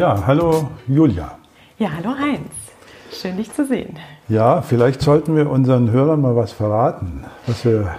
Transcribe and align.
Ja, 0.00 0.24
hallo 0.26 0.70
Julia. 0.88 1.32
Ja, 1.76 1.90
hallo 1.94 2.16
Heinz. 2.18 2.54
Schön, 3.12 3.36
dich 3.36 3.52
zu 3.52 3.66
sehen. 3.66 3.98
Ja, 4.30 4.62
vielleicht 4.62 5.02
sollten 5.02 5.36
wir 5.36 5.50
unseren 5.50 5.90
Hörern 5.90 6.22
mal 6.22 6.34
was 6.34 6.52
verraten, 6.52 7.26
was 7.46 7.66
wir 7.66 7.96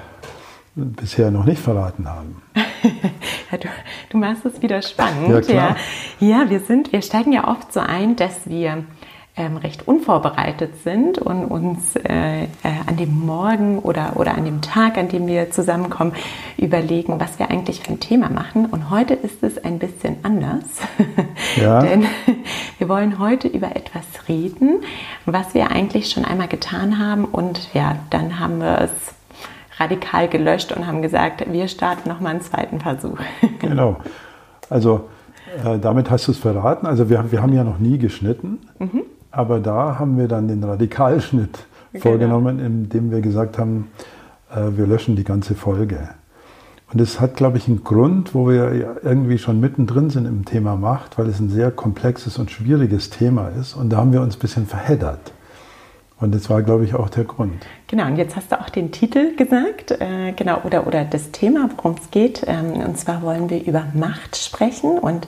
bisher 0.74 1.30
noch 1.30 1.46
nicht 1.46 1.62
verraten 1.62 2.10
haben. 2.10 2.42
ja, 2.56 3.58
du, 3.60 3.68
du, 4.10 4.18
machst 4.18 4.44
es 4.48 4.64
wieder 4.64 4.82
spannend. 4.82 5.30
Ja, 5.30 5.42
klar. 5.42 5.76
ja, 6.20 6.28
ja 6.28 6.50
wir, 6.50 6.62
sind, 6.62 6.92
wir 6.92 7.04
steigen 7.04 7.34
ja 7.34 7.48
oft 7.48 7.72
so 7.72 7.82
ein, 7.82 8.16
dass 8.16 8.50
wir 8.50 8.84
ähm, 9.38 9.56
recht 9.58 9.88
unvorbereitet 9.88 10.84
sind 10.84 11.18
und 11.18 11.46
uns 11.46 11.96
äh, 11.96 12.44
äh, 12.44 12.48
an 12.86 12.98
dem 12.98 13.18
Morgen 13.18 13.80
oder, 13.80 14.14
oder 14.16 14.36
an 14.36 14.44
dem 14.44 14.62
Tag, 14.62 14.98
an 14.98 15.08
dem 15.08 15.26
wir 15.26 15.52
zusammenkommen, 15.52 16.12
überlegen, 16.58 17.20
was 17.20 17.40
wir 17.40 17.50
eigentlich 17.50 17.80
für 17.80 17.92
ein 17.92 18.00
Thema 18.02 18.30
machen. 18.30 18.66
Und 18.66 18.90
heute 18.90 19.14
ist 19.14 19.42
es 19.42 19.64
ein 19.64 19.80
bisschen 19.80 20.18
anders. 20.24 20.64
Ja. 21.58 21.82
Denn 21.82 22.06
wir 22.78 22.88
wollen 22.88 23.20
heute 23.20 23.48
über 23.48 23.76
etwas 23.76 24.04
reden, 24.30 24.82
was 25.26 25.54
wir 25.54 25.72
eigentlich 25.72 26.10
schon 26.10 26.24
einmal 26.24 26.48
getan 26.48 26.98
haben. 26.98 27.26
Und 27.26 27.74
ja, 27.74 27.98
dann 28.10 28.40
haben 28.40 28.60
wir 28.60 28.80
es 28.80 28.92
radikal 29.78 30.28
gelöscht 30.28 30.72
und 30.72 30.88
haben 30.88 31.02
gesagt, 31.02 31.52
wir 31.52 31.68
starten 31.68 32.08
nochmal 32.08 32.34
einen 32.34 32.42
zweiten 32.42 32.80
Versuch. 32.80 33.20
Genau. 33.60 33.98
Also 34.70 35.10
äh, 35.64 35.78
damit 35.80 36.10
hast 36.10 36.28
du 36.28 36.32
es 36.32 36.38
verraten. 36.38 36.86
Also 36.86 37.10
wir, 37.10 37.32
wir 37.32 37.42
haben 37.42 37.54
ja 37.54 37.64
noch 37.64 37.80
nie 37.80 37.98
geschnitten. 37.98 38.60
Mhm. 38.80 39.04
Aber 39.32 39.60
da 39.60 39.98
haben 39.98 40.18
wir 40.18 40.28
dann 40.28 40.48
den 40.48 40.64
Radikalschnitt 40.64 41.60
genau. 41.94 42.04
vorgenommen, 42.04 42.60
indem 42.60 43.12
wir 43.12 43.22
gesagt 43.22 43.58
haben, 43.58 43.88
äh, 44.54 44.78
wir 44.78 44.86
löschen 44.86 45.16
die 45.16 45.24
ganze 45.24 45.56
Folge. 45.56 46.10
Und 46.92 47.00
es 47.00 47.22
hat, 47.22 47.36
glaube 47.36 47.58
ich, 47.58 47.68
einen 47.68 47.86
Grund, 47.86 48.36
wo 48.36 48.50
wir 48.50 48.98
irgendwie 49.02 49.38
schon 49.38 49.62
mittendrin 49.62 50.10
sind 50.10 50.26
im 50.26 50.44
Thema 50.44 50.76
Macht, 50.76 51.18
weil 51.18 51.28
es 51.28 51.40
ein 51.40 51.50
sehr 51.50 51.72
komplexes 51.72 52.38
und 52.38 52.52
schwieriges 52.52 53.10
Thema 53.10 53.48
ist. 53.48 53.76
Und 53.76 53.92
da 53.92 53.98
haben 53.98 54.12
wir 54.12 54.22
uns 54.22 54.36
ein 54.36 54.40
bisschen 54.40 54.66
verheddert. 54.66 55.32
Und 56.20 56.36
das 56.36 56.50
war, 56.50 56.62
glaube 56.62 56.84
ich, 56.84 56.94
auch 56.94 57.10
der 57.10 57.24
Grund. 57.24 57.66
Genau, 57.88 58.06
und 58.08 58.18
jetzt 58.18 58.36
hast 58.36 58.52
du 58.52 58.60
auch 58.60 58.70
den 58.70 58.92
Titel 58.92 59.36
gesagt, 59.38 59.92
äh, 59.92 60.34
genau, 60.34 60.62
oder, 60.66 60.86
oder 60.86 61.06
das 61.06 61.32
Thema, 61.32 61.70
worum 61.78 61.96
es 62.00 62.12
geht. 62.12 62.44
Ähm, 62.46 62.74
und 62.74 62.98
zwar 62.98 63.22
wollen 63.22 63.50
wir 63.50 63.66
über 63.66 63.86
Macht 63.94 64.36
sprechen. 64.36 65.00
Und 65.00 65.28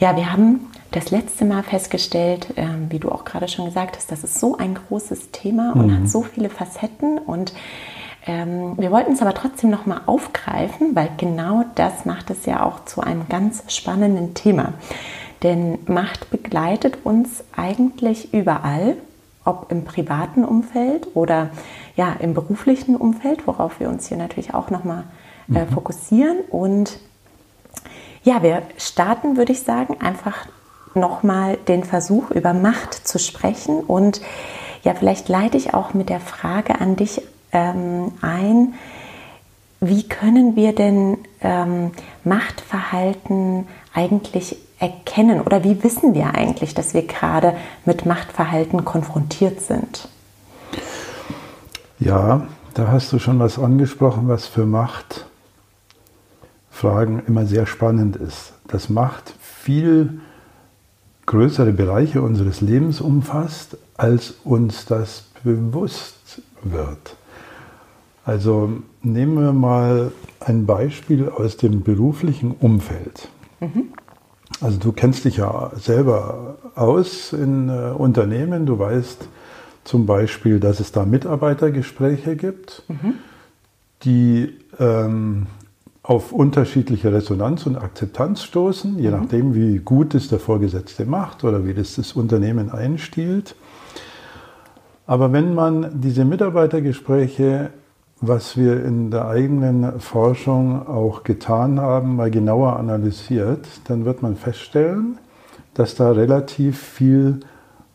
ja, 0.00 0.16
wir 0.16 0.32
haben 0.32 0.60
das 0.90 1.10
letzte 1.10 1.44
Mal 1.44 1.62
festgestellt, 1.62 2.56
äh, 2.56 2.66
wie 2.88 2.98
du 2.98 3.10
auch 3.10 3.24
gerade 3.24 3.48
schon 3.48 3.66
gesagt 3.66 3.96
hast, 3.96 4.10
das 4.10 4.24
ist 4.24 4.38
so 4.38 4.56
ein 4.56 4.74
großes 4.74 5.30
Thema 5.30 5.72
und 5.74 5.88
mhm. 5.88 5.96
hat 5.96 6.08
so 6.08 6.22
viele 6.22 6.48
Facetten 6.48 7.18
und 7.18 7.52
ähm, 8.26 8.74
wir 8.78 8.90
wollten 8.90 9.12
es 9.12 9.22
aber 9.22 9.34
trotzdem 9.34 9.70
noch 9.70 9.86
mal 9.86 10.02
aufgreifen, 10.06 10.94
weil 10.94 11.10
genau 11.16 11.64
das 11.74 12.04
macht 12.04 12.30
es 12.30 12.46
ja 12.46 12.62
auch 12.62 12.84
zu 12.84 13.00
einem 13.00 13.28
ganz 13.28 13.64
spannenden 13.68 14.34
Thema. 14.34 14.74
Denn 15.42 15.78
Macht 15.86 16.30
begleitet 16.30 16.98
uns 17.04 17.44
eigentlich 17.56 18.34
überall, 18.34 18.96
ob 19.44 19.70
im 19.70 19.84
privaten 19.84 20.44
Umfeld 20.44 21.08
oder 21.14 21.50
ja 21.96 22.14
im 22.18 22.34
beruflichen 22.34 22.96
Umfeld, 22.96 23.46
worauf 23.46 23.80
wir 23.80 23.88
uns 23.88 24.08
hier 24.08 24.16
natürlich 24.16 24.52
auch 24.52 24.70
noch 24.70 24.84
mal 24.84 25.04
äh, 25.54 25.64
mhm. 25.64 25.68
fokussieren 25.68 26.40
und 26.50 26.98
ja, 28.24 28.42
wir 28.42 28.62
starten, 28.76 29.36
würde 29.36 29.52
ich 29.52 29.62
sagen, 29.62 29.96
einfach 30.00 30.48
nochmal 30.98 31.58
den 31.68 31.84
Versuch 31.84 32.30
über 32.30 32.54
Macht 32.54 32.94
zu 32.94 33.18
sprechen. 33.18 33.80
Und 33.80 34.20
ja, 34.82 34.94
vielleicht 34.94 35.28
leite 35.28 35.56
ich 35.56 35.74
auch 35.74 35.94
mit 35.94 36.08
der 36.08 36.20
Frage 36.20 36.80
an 36.80 36.96
dich 36.96 37.22
ähm, 37.52 38.12
ein, 38.20 38.74
wie 39.80 40.08
können 40.08 40.56
wir 40.56 40.74
denn 40.74 41.18
ähm, 41.40 41.92
Machtverhalten 42.24 43.68
eigentlich 43.94 44.56
erkennen 44.80 45.40
oder 45.40 45.64
wie 45.64 45.82
wissen 45.82 46.14
wir 46.14 46.34
eigentlich, 46.34 46.74
dass 46.74 46.94
wir 46.94 47.06
gerade 47.06 47.54
mit 47.84 48.06
Machtverhalten 48.06 48.84
konfrontiert 48.84 49.60
sind? 49.60 50.08
Ja, 52.00 52.46
da 52.74 52.88
hast 52.88 53.12
du 53.12 53.18
schon 53.18 53.40
was 53.40 53.58
angesprochen, 53.58 54.28
was 54.28 54.46
für 54.46 54.66
Machtfragen 54.66 55.26
immer 57.26 57.44
sehr 57.46 57.66
spannend 57.66 58.14
ist. 58.16 58.52
Das 58.68 58.88
Macht 58.88 59.34
viel 59.40 60.20
größere 61.28 61.72
Bereiche 61.72 62.22
unseres 62.22 62.60
Lebens 62.60 63.00
umfasst, 63.00 63.76
als 63.96 64.34
uns 64.44 64.86
das 64.86 65.24
bewusst 65.44 66.42
wird. 66.62 67.16
Also 68.24 68.72
nehmen 69.02 69.40
wir 69.40 69.52
mal 69.52 70.10
ein 70.40 70.66
Beispiel 70.66 71.28
aus 71.28 71.56
dem 71.56 71.82
beruflichen 71.82 72.52
Umfeld. 72.52 73.28
Mhm. 73.60 73.92
Also 74.60 74.78
du 74.78 74.92
kennst 74.92 75.24
dich 75.24 75.36
ja 75.36 75.70
selber 75.76 76.56
aus 76.74 77.32
in 77.32 77.68
äh, 77.68 77.92
Unternehmen, 77.96 78.66
du 78.66 78.78
weißt 78.78 79.28
zum 79.84 80.06
Beispiel, 80.06 80.60
dass 80.60 80.80
es 80.80 80.92
da 80.92 81.04
Mitarbeitergespräche 81.04 82.36
gibt, 82.36 82.82
mhm. 82.88 83.14
die 84.02 84.56
ähm, 84.78 85.46
auf 86.08 86.32
unterschiedliche 86.32 87.12
Resonanz 87.12 87.66
und 87.66 87.76
Akzeptanz 87.76 88.42
stoßen, 88.42 88.98
je 88.98 89.10
mhm. 89.10 89.20
nachdem, 89.20 89.54
wie 89.54 89.78
gut 89.78 90.14
es 90.14 90.28
der 90.28 90.40
Vorgesetzte 90.40 91.04
macht 91.04 91.44
oder 91.44 91.66
wie 91.66 91.74
das 91.74 91.96
das 91.96 92.14
Unternehmen 92.14 92.70
einstiehlt. 92.70 93.54
Aber 95.06 95.34
wenn 95.34 95.54
man 95.54 96.00
diese 96.00 96.24
Mitarbeitergespräche, 96.24 97.68
was 98.22 98.56
wir 98.56 98.82
in 98.82 99.10
der 99.10 99.28
eigenen 99.28 100.00
Forschung 100.00 100.88
auch 100.88 101.24
getan 101.24 101.78
haben, 101.78 102.16
mal 102.16 102.30
genauer 102.30 102.78
analysiert, 102.78 103.68
dann 103.84 104.06
wird 104.06 104.22
man 104.22 104.36
feststellen, 104.36 105.18
dass 105.74 105.94
da 105.94 106.12
relativ 106.12 106.80
viel 106.80 107.40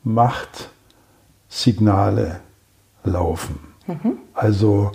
Machtsignale 0.03 2.41
laufen. 3.03 3.57
Mhm. 3.87 4.17
Also 4.35 4.91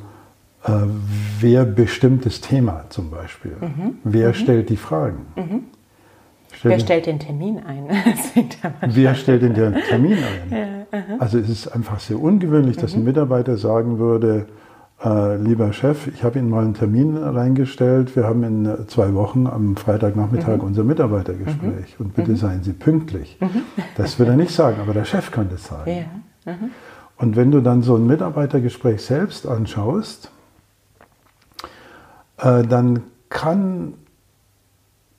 äh, 0.65 0.71
wer 1.41 1.65
bestimmt 1.65 2.27
das 2.27 2.41
Thema 2.41 2.85
zum 2.89 3.11
Beispiel? 3.11 3.57
Mhm. 3.61 3.99
Wer 4.05 4.29
mhm. 4.29 4.35
stellt 4.35 4.71
die 4.71 4.77
Fragen? 4.77 5.27
Mhm. 5.37 5.65
Stellt 6.53 6.73
wer 6.73 6.81
stellt 6.81 7.07
den 7.07 7.19
Termin 7.19 7.61
ein? 7.61 7.89
wer 8.87 9.15
stellt 9.15 9.43
den 9.43 9.55
Termin 9.55 10.19
ein? 10.19 10.87
Ja, 10.91 11.17
also 11.19 11.39
es 11.39 11.49
ist 11.49 11.69
einfach 11.69 12.01
sehr 12.01 12.19
ungewöhnlich, 12.19 12.77
dass 12.77 12.95
ein 12.95 13.01
mhm. 13.01 13.07
Mitarbeiter 13.07 13.57
sagen 13.57 13.99
würde, 13.99 14.47
äh, 15.05 15.37
lieber 15.37 15.73
Chef, 15.73 16.09
ich 16.09 16.25
habe 16.25 16.41
Ihnen 16.41 16.51
mal 16.51 16.65
einen 16.65 16.75
Termin 16.75 17.17
reingestellt. 17.17 18.17
Wir 18.17 18.25
haben 18.25 18.43
in 18.43 18.89
zwei 18.89 19.15
Wochen 19.15 19.47
am 19.47 19.77
Freitagnachmittag 19.77 20.57
mhm. 20.57 20.65
unser 20.65 20.83
Mitarbeitergespräch 20.83 21.99
mhm. 21.99 22.07
und 22.07 22.15
bitte 22.15 22.33
mhm. 22.33 22.37
seien 22.37 22.63
Sie 22.65 22.73
pünktlich. 22.73 23.39
Mhm. 23.41 23.63
Das 23.97 24.19
wird 24.19 24.29
er 24.29 24.37
nicht 24.37 24.51
sagen, 24.51 24.79
aber 24.81 24.95
der 24.95 25.05
Chef 25.05 25.31
kann 25.31 25.49
das 25.51 25.67
sagen. 25.67 26.07
Ja. 26.45 26.55
Und 27.17 27.37
wenn 27.37 27.51
du 27.53 27.61
dann 27.61 27.83
so 27.83 27.95
ein 27.97 28.07
Mitarbeitergespräch 28.07 29.03
selbst 29.03 29.47
anschaust, 29.47 30.33
äh, 32.39 32.63
dann 32.63 33.03
kann 33.29 33.95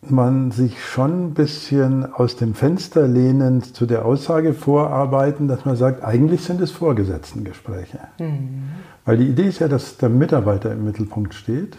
man 0.02 0.52
sich 0.52 0.82
schon 0.84 1.28
ein 1.28 1.34
bisschen 1.34 2.12
aus 2.14 2.38
dem 2.38 2.54
Fenster 2.54 3.08
lehnend 3.08 3.76
zu 3.76 3.86
der 3.86 4.06
Aussage 4.06 4.54
vorarbeiten, 4.54 5.48
dass 5.48 5.66
man 5.66 5.76
sagt, 5.76 6.04
eigentlich 6.04 6.42
sind 6.42 6.62
es 6.62 6.72
Vorgesetztengespräche. 6.72 8.00
Mhm. 8.18 8.64
Weil 9.06 9.18
die 9.18 9.28
Idee 9.28 9.48
ist 9.48 9.60
ja, 9.60 9.68
dass 9.68 9.98
der 9.98 10.10
Mitarbeiter 10.10 10.72
im 10.72 10.86
Mittelpunkt 10.86 11.34
steht. 11.34 11.78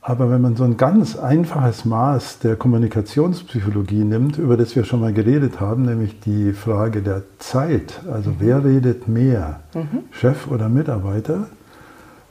Aber 0.00 0.30
wenn 0.30 0.40
man 0.40 0.56
so 0.56 0.64
ein 0.64 0.76
ganz 0.76 1.18
einfaches 1.18 1.84
Maß 1.84 2.38
der 2.38 2.56
Kommunikationspsychologie 2.56 4.04
nimmt, 4.04 4.38
über 4.38 4.56
das 4.56 4.74
wir 4.76 4.84
schon 4.84 5.00
mal 5.00 5.12
geredet 5.12 5.60
haben, 5.60 5.82
nämlich 5.82 6.20
die 6.20 6.52
Frage 6.52 7.02
der 7.02 7.24
Zeit, 7.38 8.00
also 8.10 8.30
mhm. 8.30 8.36
wer 8.38 8.64
redet 8.64 9.08
mehr, 9.08 9.60
mhm. 9.74 10.04
Chef 10.12 10.46
oder 10.46 10.68
Mitarbeiter, 10.68 11.48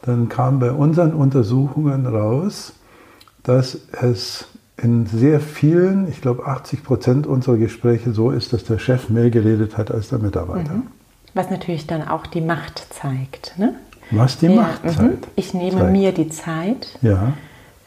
dann 0.08 0.30
kam 0.30 0.60
bei 0.60 0.72
unseren 0.72 1.14
Untersuchungen 1.14 2.06
raus, 2.06 2.74
dass 3.44 3.78
es 4.02 4.48
in 4.82 5.06
sehr 5.08 5.40
vielen, 5.40 6.08
ich 6.08 6.22
glaube 6.22 6.46
80 6.46 6.84
Prozent 6.84 7.28
unserer 7.28 7.58
Gespräche 7.58 8.12
so 8.14 8.32
ist, 8.32 8.54
dass 8.54 8.64
der 8.64 8.80
Chef 8.80 9.10
mehr 9.10 9.30
geredet 9.30 9.78
hat 9.78 9.92
als 9.92 10.10
der 10.10 10.20
Mitarbeiter. 10.20 10.74
Mhm. 10.74 10.88
Was 11.34 11.50
natürlich 11.50 11.88
dann 11.88 12.08
auch 12.08 12.26
die 12.26 12.42
Macht 12.42 12.88
zeigt. 12.94 13.58
Ne? 13.58 13.76
Was 14.12 14.38
die 14.38 14.48
ja, 14.48 14.62
Macht 14.62 14.86
mhm. 14.86 14.90
zeigt. 14.90 15.28
Ich 15.36 15.54
nehme 15.54 15.80
zeigt. 15.80 15.92
mir 15.92 16.12
die 16.12 16.30
Zeit 16.30 16.98
ja. 17.02 17.34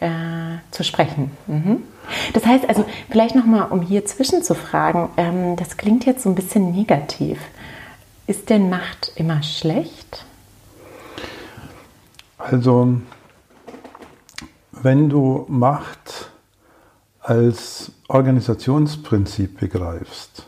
äh, 0.00 0.59
zu 0.73 0.85
sprechen. 0.85 1.31
Mhm. 1.47 1.79
Das 2.33 2.44
heißt 2.44 2.69
also, 2.69 2.85
vielleicht 3.09 3.37
nochmal, 3.37 3.69
um 3.71 3.83
hier 3.83 4.05
zwischenzufragen, 4.05 5.09
ähm, 5.17 5.56
das 5.56 5.77
klingt 5.77 6.05
jetzt 6.06 6.25
so 6.25 6.29
ein 6.29 6.35
bisschen 6.35 6.73
negativ. 6.73 7.39
Ist 8.27 8.50
denn 8.50 8.69
Macht 8.69 9.12
immer 9.17 9.43
schlecht? 9.43 10.25
Also, 12.41 12.95
wenn 14.73 15.11
du 15.11 15.45
Macht 15.49 16.31
als 17.21 17.93
Organisationsprinzip 18.09 19.61
begreifst, 19.61 20.47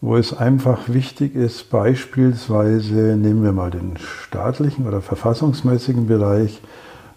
wo 0.00 0.16
es 0.16 0.32
einfach 0.32 0.88
wichtig 0.88 1.34
ist, 1.34 1.68
beispielsweise 1.68 3.18
nehmen 3.18 3.42
wir 3.42 3.52
mal 3.52 3.70
den 3.70 3.98
staatlichen 3.98 4.88
oder 4.88 5.02
verfassungsmäßigen 5.02 6.06
Bereich, 6.06 6.62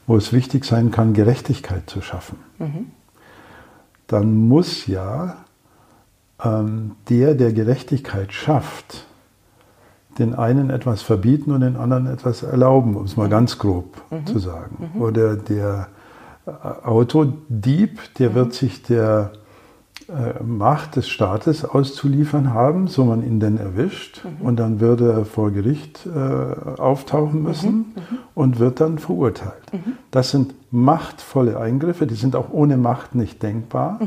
wo 0.05 0.17
es 0.17 0.33
wichtig 0.33 0.65
sein 0.65 0.91
kann, 0.91 1.13
Gerechtigkeit 1.13 1.89
zu 1.89 2.01
schaffen, 2.01 2.39
mhm. 2.59 2.91
dann 4.07 4.49
muss 4.49 4.85
ja 4.85 5.37
ähm, 6.43 6.97
der, 7.07 7.35
der 7.35 7.53
Gerechtigkeit 7.53 8.33
schafft, 8.33 9.07
den 10.19 10.35
einen 10.35 10.69
etwas 10.69 11.01
verbieten 11.01 11.51
und 11.51 11.61
den 11.61 11.75
anderen 11.75 12.07
etwas 12.07 12.43
erlauben, 12.43 12.95
um 12.95 13.05
es 13.05 13.17
mal 13.17 13.29
ganz 13.29 13.57
grob 13.57 14.01
mhm. 14.11 14.25
zu 14.25 14.39
sagen. 14.39 14.91
Mhm. 14.93 15.01
Oder 15.01 15.35
der 15.35 15.87
äh, 16.45 16.51
Autodieb, 16.85 17.99
der 18.19 18.31
mhm. 18.31 18.35
wird 18.35 18.53
sich 18.53 18.83
der 18.83 19.31
äh, 20.09 20.43
Macht 20.43 20.97
des 20.97 21.07
Staates 21.07 21.65
auszuliefern 21.65 22.53
haben, 22.53 22.87
so 22.87 23.05
man 23.05 23.25
ihn 23.25 23.39
denn 23.39 23.57
erwischt. 23.57 24.23
Mhm. 24.23 24.45
Und 24.45 24.57
dann 24.57 24.79
würde 24.79 25.11
er 25.11 25.25
vor 25.25 25.51
Gericht 25.51 26.05
äh, 26.05 26.79
auftauchen 26.79 27.39
mhm. 27.39 27.47
müssen 27.47 27.73
mhm. 27.73 28.17
und 28.35 28.59
wird 28.59 28.81
dann 28.81 28.99
verurteilt. 28.99 29.63
Das 30.11 30.31
sind 30.31 30.53
machtvolle 30.71 31.59
Eingriffe, 31.59 32.05
die 32.05 32.15
sind 32.15 32.35
auch 32.35 32.51
ohne 32.51 32.77
Macht 32.77 33.15
nicht 33.15 33.41
denkbar. 33.41 33.99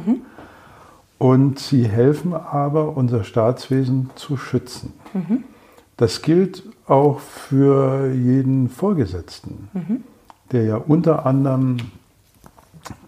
Und 1.18 1.58
sie 1.58 1.88
helfen 1.88 2.34
aber, 2.34 2.96
unser 2.96 3.24
Staatswesen 3.24 4.10
zu 4.16 4.36
schützen. 4.36 4.92
Mhm. 5.96 6.04
Das 6.04 6.22
gilt 6.22 6.62
auch 6.86 7.20
für 7.20 8.12
jeden 8.12 8.68
Vorgesetzten, 8.68 9.68
der 10.52 10.64
ja 10.64 10.76
unter 10.76 11.26
anderem 11.26 11.78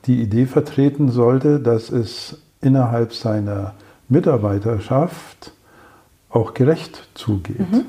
die 0.06 0.20
Idee 0.20 0.46
vertreten 0.46 1.10
sollte, 1.10 1.60
dass 1.60 1.90
es 1.90 2.38
innerhalb 2.60 3.12
seiner 3.14 3.74
Mitarbeiterschaft 4.08 5.52
auch 6.30 6.54
gerecht 6.54 7.08
zugeht. 7.14 7.60
Mhm. 7.60 7.84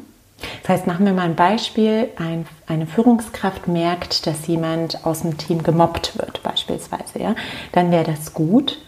Das 0.61 0.69
heißt, 0.69 0.87
machen 0.87 1.05
wir 1.05 1.13
mal 1.13 1.23
ein 1.23 1.35
Beispiel. 1.35 2.09
Ein, 2.17 2.45
eine 2.67 2.85
Führungskraft 2.85 3.67
merkt, 3.67 4.25
dass 4.27 4.47
jemand 4.47 5.05
aus 5.05 5.21
dem 5.21 5.37
Team 5.37 5.63
gemobbt 5.63 6.17
wird, 6.17 6.41
beispielsweise. 6.43 7.19
Ja? 7.19 7.35
Dann 7.73 7.91
wäre 7.91 8.05
das 8.05 8.33
gut, 8.33 8.79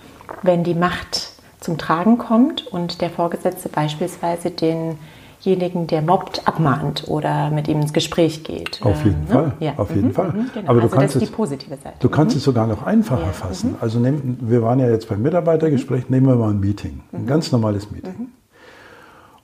wenn 0.43 0.63
die 0.63 0.75
Macht 0.75 1.31
zum 1.59 1.77
Tragen 1.77 2.17
kommt 2.17 2.67
und 2.67 3.01
der 3.01 3.09
Vorgesetzte 3.09 3.69
beispielsweise 3.69 4.49
den 4.49 4.97
denjenigen, 5.45 5.88
der 5.88 6.01
mobbt, 6.01 6.47
abmahnt 6.47 7.05
oder 7.07 7.49
mit 7.51 7.67
ihm 7.67 7.81
ins 7.81 7.93
Gespräch 7.93 8.43
geht. 8.43 8.79
Auf 8.83 9.03
jeden 9.03 9.21
ähm, 9.21 9.27
Fall, 9.27 9.53
ja. 9.59 9.73
auf 9.77 9.89
jeden 9.93 10.09
mhm, 10.09 10.13
Fall. 10.13 10.27
Mhm, 10.29 10.49
genau. 10.53 10.69
Aber 10.69 10.79
du 10.79 10.85
also 10.85 10.95
kannst 10.95 11.15
das 11.15 11.23
ist 11.23 11.29
die 11.29 11.35
positive 11.35 11.77
Seite. 11.77 11.95
Du 11.99 12.09
kannst 12.09 12.35
mhm. 12.35 12.38
es 12.39 12.43
sogar 12.43 12.67
noch 12.67 12.83
einfacher 12.83 13.27
ja. 13.27 13.31
fassen. 13.31 13.71
Mhm. 13.71 13.77
Also 13.81 13.99
nehm, 13.99 14.38
wir 14.41 14.61
waren 14.61 14.79
ja 14.79 14.89
jetzt 14.89 15.09
beim 15.09 15.21
Mitarbeitergespräch, 15.21 16.09
nehmen 16.09 16.27
wir 16.27 16.35
mal 16.35 16.51
ein 16.51 16.59
Meeting, 16.59 17.01
ein 17.11 17.23
mhm. 17.23 17.27
ganz 17.27 17.51
normales 17.51 17.91
Meeting. 17.91 18.15
Mhm. 18.17 18.27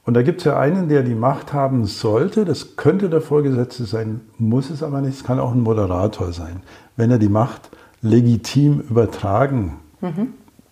Und 0.05 0.13
da 0.13 0.21
gibt 0.21 0.39
es 0.39 0.45
ja 0.45 0.57
einen, 0.57 0.87
der 0.87 1.03
die 1.03 1.15
Macht 1.15 1.51
haben 1.51 1.85
sollte, 1.85 2.45
das 2.45 2.77
könnte 2.77 3.09
der 3.09 3.19
Vorgesetzte 3.19 3.83
sein, 3.83 4.21
muss 4.37 4.69
es 4.69 4.81
aber 4.81 5.01
nicht, 5.01 5.15
es 5.15 5.23
kann 5.25 5.37
auch 5.37 5.51
ein 5.51 5.61
Moderator 5.61 6.31
sein, 6.31 6.61
wenn 6.95 7.11
er 7.11 7.19
die 7.19 7.27
Macht 7.27 7.69
legitim 8.01 8.79
übertragen 8.79 9.79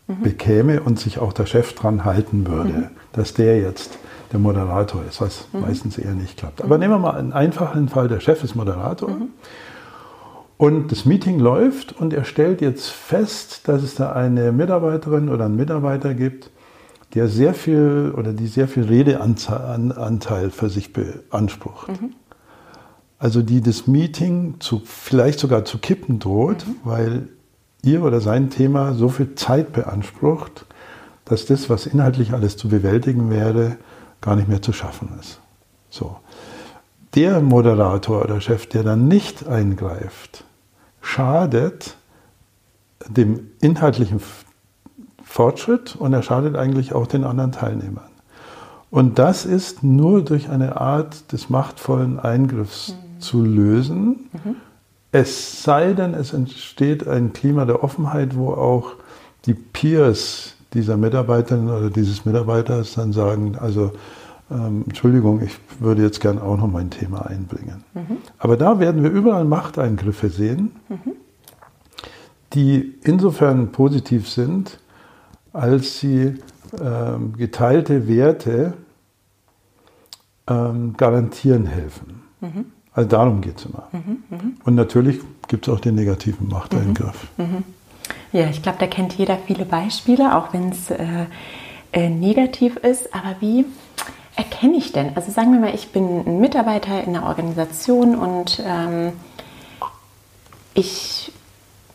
bekäme 0.08 0.82
und 0.82 1.00
sich 1.00 1.20
auch 1.20 1.34
der 1.34 1.46
Chef 1.46 1.74
dran 1.74 2.06
halten 2.06 2.48
würde, 2.48 2.92
dass 3.14 3.34
der 3.34 3.60
jetzt 3.60 3.98
der 4.36 4.42
Moderator 4.42 5.02
ist, 5.08 5.22
was 5.22 5.48
mhm. 5.54 5.62
meistens 5.62 5.98
eher 5.98 6.14
nicht 6.14 6.38
klappt. 6.38 6.62
Aber 6.62 6.78
nehmen 6.78 6.94
wir 6.94 7.00
mal 7.00 7.18
einen 7.18 7.32
einfachen 7.32 7.88
Fall, 7.88 8.10
der 8.10 8.20
Chef 8.20 8.44
ist 8.44 8.56
Moderator. 8.56 9.10
Mhm. 9.10 9.30
Und 10.58 10.92
das 10.92 11.06
Meeting 11.06 11.40
läuft 11.40 11.94
und 11.94 12.14
er 12.14 12.26
stellt 12.26 12.62
jetzt 12.62 12.90
fest, 12.90 13.68
dass 13.68 13.82
es 13.82 13.96
da 13.96 14.12
eine 14.12 14.52
Mitarbeiterin 14.52 15.30
oder 15.30 15.46
einen 15.46 15.56
Mitarbeiter 15.56 16.14
gibt, 16.14 16.50
der 17.14 17.28
sehr 17.28 17.54
viel 17.54 18.14
oder 18.16 18.34
die 18.34 18.48
sehr 18.48 18.68
viel 18.68 18.84
Redeanteil 18.84 20.50
für 20.50 20.70
sich 20.70 20.92
beansprucht. 20.92 21.90
Mhm. 21.90 22.14
Also 23.18 23.42
die 23.42 23.62
das 23.62 23.88
Meeting 23.88 24.56
zu, 24.60 24.82
vielleicht 24.84 25.40
sogar 25.40 25.64
zu 25.64 25.78
kippen 25.78 26.20
droht, 26.20 26.68
mhm. 26.68 26.76
weil 26.84 27.28
ihr 27.84 28.04
oder 28.04 28.20
sein 28.20 28.50
Thema 28.50 28.94
so 28.94 29.08
viel 29.08 29.36
Zeit 29.36 29.72
beansprucht, 29.72 30.66
dass 31.24 31.46
das, 31.46 31.70
was 31.70 31.86
inhaltlich 31.86 32.34
alles 32.34 32.58
zu 32.58 32.68
bewältigen 32.68 33.30
wäre, 33.30 33.78
gar 34.26 34.36
nicht 34.36 34.50
mehr 34.50 34.62
zu 34.62 34.74
schaffen 34.74 35.10
ist. 35.20 35.40
So. 35.90 36.18
Der 37.14 37.40
Moderator 37.40 38.24
oder 38.24 38.42
Chef, 38.42 38.68
der 38.68 38.84
dann 38.84 39.08
nicht 39.08 39.48
eingreift, 39.48 40.44
schadet 41.00 41.96
dem 43.08 43.52
inhaltlichen 43.62 44.20
Fortschritt 45.24 45.96
und 45.96 46.12
er 46.12 46.24
schadet 46.24 46.56
eigentlich 46.56 46.94
auch 46.94 47.08
den 47.08 47.24
anderen 47.24 47.52
Teilnehmern. 47.52 48.10
Und 48.90 49.20
das 49.20 49.46
ist 49.46 49.84
nur 49.84 50.24
durch 50.24 50.50
eine 50.50 50.82
Art 50.82 51.32
des 51.32 51.50
machtvollen 51.50 52.20
Eingriffs 52.20 52.90
mhm. 52.90 53.22
zu 53.22 53.44
lösen. 53.44 54.30
Mhm. 54.34 54.56
Es 55.12 55.64
sei 55.64 55.94
denn, 55.94 56.14
es 56.14 56.34
entsteht 56.34 57.08
ein 57.08 57.32
Klima 57.32 57.66
der 57.66 57.84
Offenheit, 57.84 58.36
wo 58.36 58.54
auch 58.54 58.94
die 59.46 59.54
Peers 59.54 60.55
dieser 60.74 60.98
Mitarbeiterin 60.98 61.70
oder 61.70 61.90
dieses 61.90 62.26
Mitarbeiters 62.26 62.94
dann 62.96 63.14
sagen, 63.14 63.56
also 63.60 63.92
ähm, 64.52 64.84
Entschuldigung, 64.88 65.42
ich 65.42 65.58
würde 65.80 66.04
jetzt 66.04 66.20
gern 66.20 66.40
auch 66.40 66.58
noch 66.58 66.68
mein 66.68 66.90
Thema 66.90 67.26
einbringen. 67.26 67.84
Mhm. 67.94 68.18
Aber 68.38 68.58
da 68.58 68.80
werden 68.80 69.04
wir 69.04 69.10
überall 69.10 69.46
Machteingriffe 69.46 70.30
sehen, 70.30 70.72
mhm. 70.90 71.14
die 72.54 72.96
insofern 73.04 73.72
positiv 73.72 74.30
sind, 74.30 74.80
als 75.54 76.00
sie 76.00 76.36
ähm, 76.80 77.34
geteilte 77.38 78.08
Werte 78.08 78.74
ähm, 80.48 80.94
garantieren 80.98 81.66
helfen. 81.66 82.22
Mhm. 82.42 82.66
Also 82.94 83.10
darum 83.10 83.42
geht 83.42 83.58
es 83.58 83.66
immer. 83.66 83.88
Mhm, 83.92 84.24
mhm. 84.30 84.54
Und 84.64 84.76
natürlich 84.76 85.20
gibt 85.48 85.68
es 85.68 85.74
auch 85.74 85.80
den 85.80 85.96
negativen 85.96 86.48
Machteingriff. 86.48 87.28
Ja, 88.36 88.50
ich 88.50 88.62
glaube, 88.62 88.80
da 88.80 88.88
kennt 88.88 89.14
jeder 89.14 89.38
viele 89.38 89.64
Beispiele, 89.64 90.36
auch 90.36 90.52
wenn 90.52 90.70
es 90.70 90.92
äh, 90.92 90.98
äh, 91.94 92.10
negativ 92.10 92.76
ist. 92.76 93.16
Aber 93.16 93.38
wie 93.40 93.64
erkenne 94.36 94.76
ich 94.76 94.92
denn? 94.92 95.16
Also 95.16 95.32
sagen 95.32 95.54
wir 95.54 95.62
mal, 95.62 95.74
ich 95.74 95.94
bin 95.94 96.20
ein 96.28 96.42
Mitarbeiter 96.42 97.02
in 97.02 97.16
einer 97.16 97.28
Organisation 97.28 98.14
und 98.16 98.62
ähm, 98.68 99.14
ich 100.74 101.32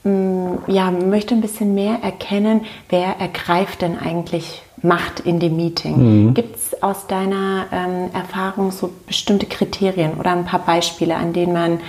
mh, 0.05 0.13
mm, 0.13 0.59
ja, 0.69 0.91
möchte 0.91 1.35
ein 1.35 1.43
bisschen 1.43 1.75
mehr 1.75 1.99
erkennen, 2.03 2.63
wer 2.89 3.21
ergreift 3.21 3.83
denn 3.83 3.99
eigentlich 3.99 4.63
Macht 4.81 5.21
in 5.21 5.41
dem 5.41 5.57
Meeting. 5.57 6.29
Mhm. 6.29 6.33
Gibt 6.33 6.57
es 6.57 6.83
aus 6.83 7.07
deiner 7.07 7.67
ähm, 7.71 8.09
Erfahrung 8.15 8.71
so 8.71 8.91
bestimmte 9.07 9.45
Kriterien 9.45 10.15
oder 10.15 10.31
ein 10.31 10.47
paar 10.47 10.65
Beispiele, 10.65 11.17
an 11.17 11.35
denen 11.35 11.53
man 11.53 11.81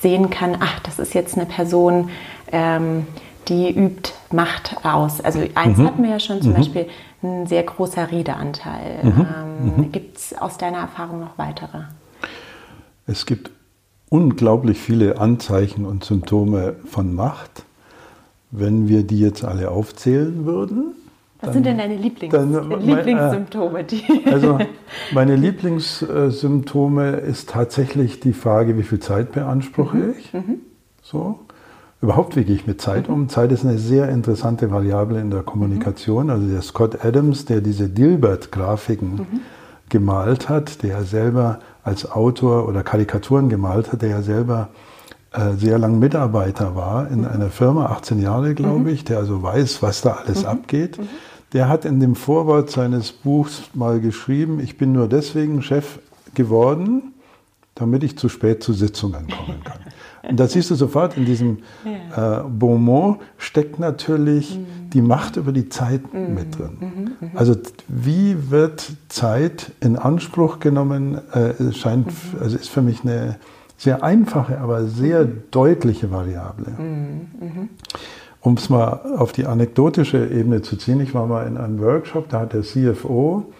sehen 0.00 0.30
kann, 0.30 0.56
ach, 0.58 0.80
das 0.80 0.98
ist 0.98 1.14
jetzt 1.14 1.36
eine 1.36 1.46
Person, 1.46 2.10
ähm, 2.50 3.06
die 3.50 3.76
übt 3.76 4.12
Macht 4.32 4.76
aus. 4.84 5.20
Also 5.20 5.40
eins 5.54 5.76
mhm. 5.76 5.86
hatten 5.86 6.02
wir 6.02 6.10
ja 6.10 6.20
schon, 6.20 6.40
zum 6.40 6.52
mhm. 6.52 6.56
Beispiel 6.56 6.86
ein 7.22 7.46
sehr 7.46 7.64
großer 7.64 8.10
Redeanteil. 8.10 9.00
Mhm. 9.02 9.10
Ähm, 9.10 9.76
mhm. 9.76 9.92
Gibt 9.92 10.16
es 10.16 10.38
aus 10.38 10.56
deiner 10.56 10.78
Erfahrung 10.78 11.20
noch 11.20 11.36
weitere? 11.36 11.82
Es 13.06 13.26
gibt 13.26 13.50
unglaublich 14.08 14.78
viele 14.78 15.20
Anzeichen 15.20 15.84
und 15.84 16.04
Symptome 16.04 16.76
von 16.86 17.14
Macht. 17.14 17.64
Wenn 18.52 18.88
wir 18.88 19.04
die 19.04 19.20
jetzt 19.20 19.44
alle 19.44 19.70
aufzählen 19.70 20.44
würden. 20.44 20.94
Was 21.40 21.48
dann, 21.48 21.52
sind 21.54 21.66
denn 21.66 21.78
deine 21.78 21.96
Lieblings 21.96 22.32
dann, 22.32 22.80
Lieblingssymptome? 22.80 23.84
Die 23.84 24.04
also 24.26 24.58
meine 25.12 25.36
Lieblingssymptome 25.36 27.10
ist 27.12 27.50
tatsächlich 27.50 28.20
die 28.20 28.32
Frage, 28.32 28.76
wie 28.76 28.82
viel 28.82 28.98
Zeit 28.98 29.32
beanspruche 29.32 29.96
mhm. 29.96 30.14
ich? 30.18 30.32
Mhm. 30.32 30.60
So 31.02 31.38
überhaupt, 32.02 32.36
wie 32.36 32.44
gehe 32.44 32.54
ich 32.54 32.66
mit 32.66 32.80
Zeit 32.80 33.08
um? 33.08 33.28
Zeit 33.28 33.52
ist 33.52 33.64
eine 33.64 33.78
sehr 33.78 34.08
interessante 34.08 34.70
Variable 34.70 35.20
in 35.20 35.30
der 35.30 35.42
Kommunikation. 35.42 36.30
Also 36.30 36.46
der 36.46 36.62
Scott 36.62 37.04
Adams, 37.04 37.44
der 37.44 37.60
diese 37.60 37.88
Dilbert-Grafiken 37.88 39.14
mhm. 39.14 39.40
gemalt 39.88 40.48
hat, 40.48 40.82
der 40.82 41.04
selber 41.04 41.60
als 41.82 42.10
Autor 42.10 42.68
oder 42.68 42.82
Karikaturen 42.82 43.48
gemalt 43.48 43.92
hat, 43.92 44.02
der 44.02 44.10
ja 44.10 44.22
selber 44.22 44.68
äh, 45.32 45.54
sehr 45.54 45.78
lang 45.78 45.98
Mitarbeiter 45.98 46.74
war 46.74 47.10
in 47.10 47.24
einer 47.24 47.50
Firma, 47.50 47.86
18 47.86 48.20
Jahre 48.20 48.54
glaube 48.54 48.80
mhm. 48.80 48.88
ich, 48.88 49.04
der 49.04 49.18
also 49.18 49.42
weiß, 49.42 49.82
was 49.82 50.00
da 50.00 50.12
alles 50.24 50.42
mhm. 50.42 50.48
abgeht. 50.48 50.98
Mhm. 50.98 51.08
Der 51.52 51.68
hat 51.68 51.84
in 51.84 52.00
dem 52.00 52.14
Vorwort 52.14 52.70
seines 52.70 53.12
Buchs 53.12 53.70
mal 53.74 54.00
geschrieben, 54.00 54.60
ich 54.60 54.78
bin 54.78 54.92
nur 54.92 55.08
deswegen 55.08 55.62
Chef 55.62 55.98
geworden, 56.34 57.12
damit 57.74 58.02
ich 58.04 58.16
zu 58.16 58.28
spät 58.28 58.62
zu 58.62 58.72
Sitzungen 58.72 59.26
kommen 59.28 59.62
kann. 59.64 59.80
Und 60.22 60.38
da 60.38 60.46
siehst 60.46 60.70
du 60.70 60.74
sofort, 60.74 61.16
in 61.16 61.24
diesem 61.24 61.58
ja. 61.84 62.40
äh, 62.40 62.44
Beaumont 62.48 63.20
steckt 63.38 63.78
natürlich 63.78 64.58
mhm. 64.58 64.90
die 64.90 65.02
Macht 65.02 65.36
über 65.36 65.52
die 65.52 65.68
Zeit 65.68 66.12
mhm. 66.12 66.34
mit 66.34 66.58
drin. 66.58 66.76
Mhm. 66.80 67.28
mhm. 67.28 67.30
Also 67.34 67.56
wie 67.88 68.50
wird 68.50 68.92
Zeit 69.08 69.72
in 69.80 69.96
Anspruch 69.96 70.58
genommen, 70.60 71.18
äh, 71.32 71.72
scheint, 71.72 72.06
mhm. 72.06 72.40
also 72.40 72.56
ist 72.56 72.68
für 72.68 72.82
mich 72.82 73.02
eine 73.02 73.36
sehr 73.78 74.02
einfache, 74.02 74.58
aber 74.58 74.84
sehr 74.84 75.24
mhm. 75.24 75.42
deutliche 75.50 76.10
Variable. 76.10 76.66
Um 78.42 78.54
es 78.54 78.70
mal 78.70 79.00
auf 79.16 79.32
die 79.32 79.46
anekdotische 79.46 80.26
Ebene 80.28 80.62
zu 80.62 80.76
ziehen, 80.76 81.00
ich 81.00 81.14
war 81.14 81.26
mal 81.26 81.46
in 81.46 81.56
einem 81.56 81.80
Workshop, 81.80 82.28
da 82.28 82.40
hat 82.40 82.52
der 82.52 82.62
CFO 82.62 83.52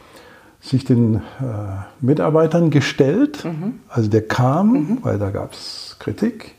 sich 0.61 0.85
den 0.85 1.17
äh, 1.17 1.21
Mitarbeitern 2.01 2.71
gestellt. 2.71 3.47
Also 3.89 4.11
der 4.11 4.27
kam, 4.27 4.99
weil 5.03 5.19
da 5.19 5.31
gab 5.31 5.53
es 5.53 5.90
Kritik. 6.01 6.57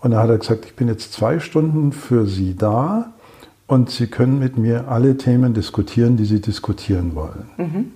Und 0.00 0.10
da 0.10 0.22
hat 0.22 0.28
er 0.28 0.36
gesagt, 0.36 0.66
ich 0.66 0.76
bin 0.76 0.88
jetzt 0.88 1.14
zwei 1.14 1.40
Stunden 1.40 1.92
für 1.92 2.26
Sie 2.26 2.54
da 2.54 3.12
und 3.66 3.88
Sie 3.88 4.06
können 4.06 4.38
mit 4.38 4.58
mir 4.58 4.88
alle 4.88 5.16
Themen 5.16 5.54
diskutieren, 5.54 6.18
die 6.18 6.26
Sie 6.26 6.42
diskutieren 6.42 7.14
wollen. 7.14 7.48
Mhm. 7.56 7.92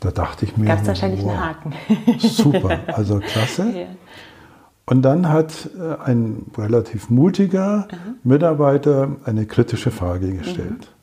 Da 0.00 0.10
dachte 0.10 0.46
ich 0.46 0.56
mir. 0.56 0.66
Gab 0.66 0.80
es 0.80 0.88
wahrscheinlich 0.88 1.22
wow, 1.22 1.30
einen 1.30 1.40
Haken. 1.40 1.74
super, 2.18 2.80
also 2.86 3.20
klasse. 3.20 3.70
Ja. 3.70 3.86
Und 4.86 5.02
dann 5.02 5.28
hat 5.28 5.70
äh, 5.78 6.02
ein 6.02 6.46
relativ 6.56 7.10
mutiger 7.10 7.88
mhm. 7.90 8.30
Mitarbeiter 8.30 9.16
eine 9.24 9.46
kritische 9.46 9.90
Frage 9.90 10.32
gestellt. 10.32 10.70
Mhm. 10.70 11.02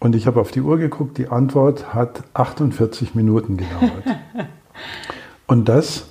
Und 0.00 0.16
ich 0.16 0.26
habe 0.26 0.40
auf 0.40 0.50
die 0.50 0.60
Uhr 0.60 0.78
geguckt, 0.78 1.18
die 1.18 1.28
Antwort 1.28 1.94
hat 1.94 2.24
48 2.34 3.14
Minuten 3.14 3.56
gedauert. 3.56 4.04
Und 5.46 5.68
das. 5.68 6.06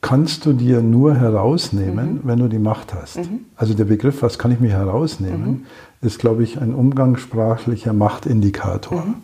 Kannst 0.00 0.46
du 0.46 0.52
dir 0.52 0.80
nur 0.80 1.14
herausnehmen, 1.14 2.14
mhm. 2.14 2.20
wenn 2.24 2.38
du 2.38 2.48
die 2.48 2.58
Macht 2.58 2.94
hast. 2.94 3.18
Mhm. 3.18 3.46
Also 3.56 3.74
der 3.74 3.84
Begriff, 3.84 4.22
was 4.22 4.38
kann 4.38 4.52
ich 4.52 4.60
mir 4.60 4.70
herausnehmen, 4.70 5.48
mhm. 5.48 5.66
ist, 6.06 6.18
glaube 6.18 6.44
ich, 6.44 6.60
ein 6.60 6.74
umgangssprachlicher 6.74 7.92
Machtindikator. 7.92 9.04
Mhm. 9.04 9.14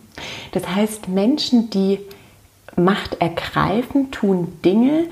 Das 0.53 0.69
heißt, 0.69 1.09
Menschen, 1.09 1.71
die 1.71 2.01
Macht 2.77 3.21
ergreifen, 3.21 4.11
tun 4.11 4.49
Dinge, 4.65 5.07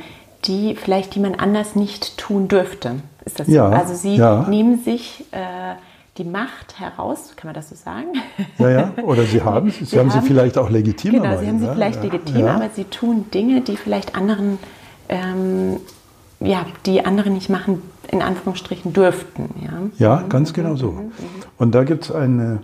die 0.44 0.74
vielleicht 0.74 1.14
jemand 1.14 1.40
anders 1.40 1.76
nicht 1.76 2.18
tun 2.18 2.48
dürfte. 2.48 2.96
Ist 3.24 3.38
das 3.38 3.46
ja, 3.46 3.68
so? 3.68 3.76
Also 3.76 3.94
sie 3.94 4.16
ja. 4.16 4.46
nehmen 4.48 4.82
sich 4.82 5.24
äh, 5.30 5.74
die 6.18 6.24
Macht 6.24 6.78
heraus, 6.78 7.34
kann 7.36 7.48
man 7.48 7.54
das 7.54 7.68
so 7.68 7.76
sagen? 7.76 8.08
Ja, 8.58 8.70
ja, 8.70 8.92
oder 9.04 9.24
sie 9.24 9.42
haben 9.44 9.70
sie, 9.70 9.84
sie 9.84 9.98
haben, 9.98 10.10
sie 10.10 10.20
vielleicht 10.20 10.58
auch 10.58 10.70
legitim. 10.70 11.12
Genau, 11.12 11.38
sie 11.38 11.46
haben 11.46 11.58
sie 11.60 11.66
ja, 11.66 11.74
vielleicht 11.74 12.02
legitim, 12.02 12.46
aber 12.46 12.68
sie 12.74 12.84
tun 12.84 13.30
Dinge, 13.32 13.60
die 13.60 13.76
vielleicht 13.76 14.16
anderen, 14.16 14.58
ähm, 15.12 15.80
ja, 16.40 16.66
die 16.86 17.04
andere 17.04 17.30
nicht 17.30 17.48
machen, 17.48 17.82
in 18.10 18.22
Anführungsstrichen 18.22 18.92
dürften. 18.92 19.50
Ja, 19.98 20.16
ja 20.18 20.24
ganz 20.28 20.52
genau 20.52 20.76
so. 20.76 20.92
Mhm. 20.92 21.12
Und 21.58 21.74
da 21.74 21.84
gibt 21.84 22.04
es 22.04 22.12
eine, 22.12 22.60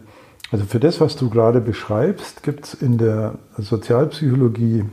also 0.51 0.65
für 0.65 0.81
das, 0.81 1.01
was 1.01 1.17
du 1.17 1.31
gerade 1.31 1.61
beschreibst, 1.61 2.43
gibt 2.43 2.67
es 2.67 2.75
in 2.75 2.99
der 2.99 3.35
Sozialpsychologie 3.57 4.85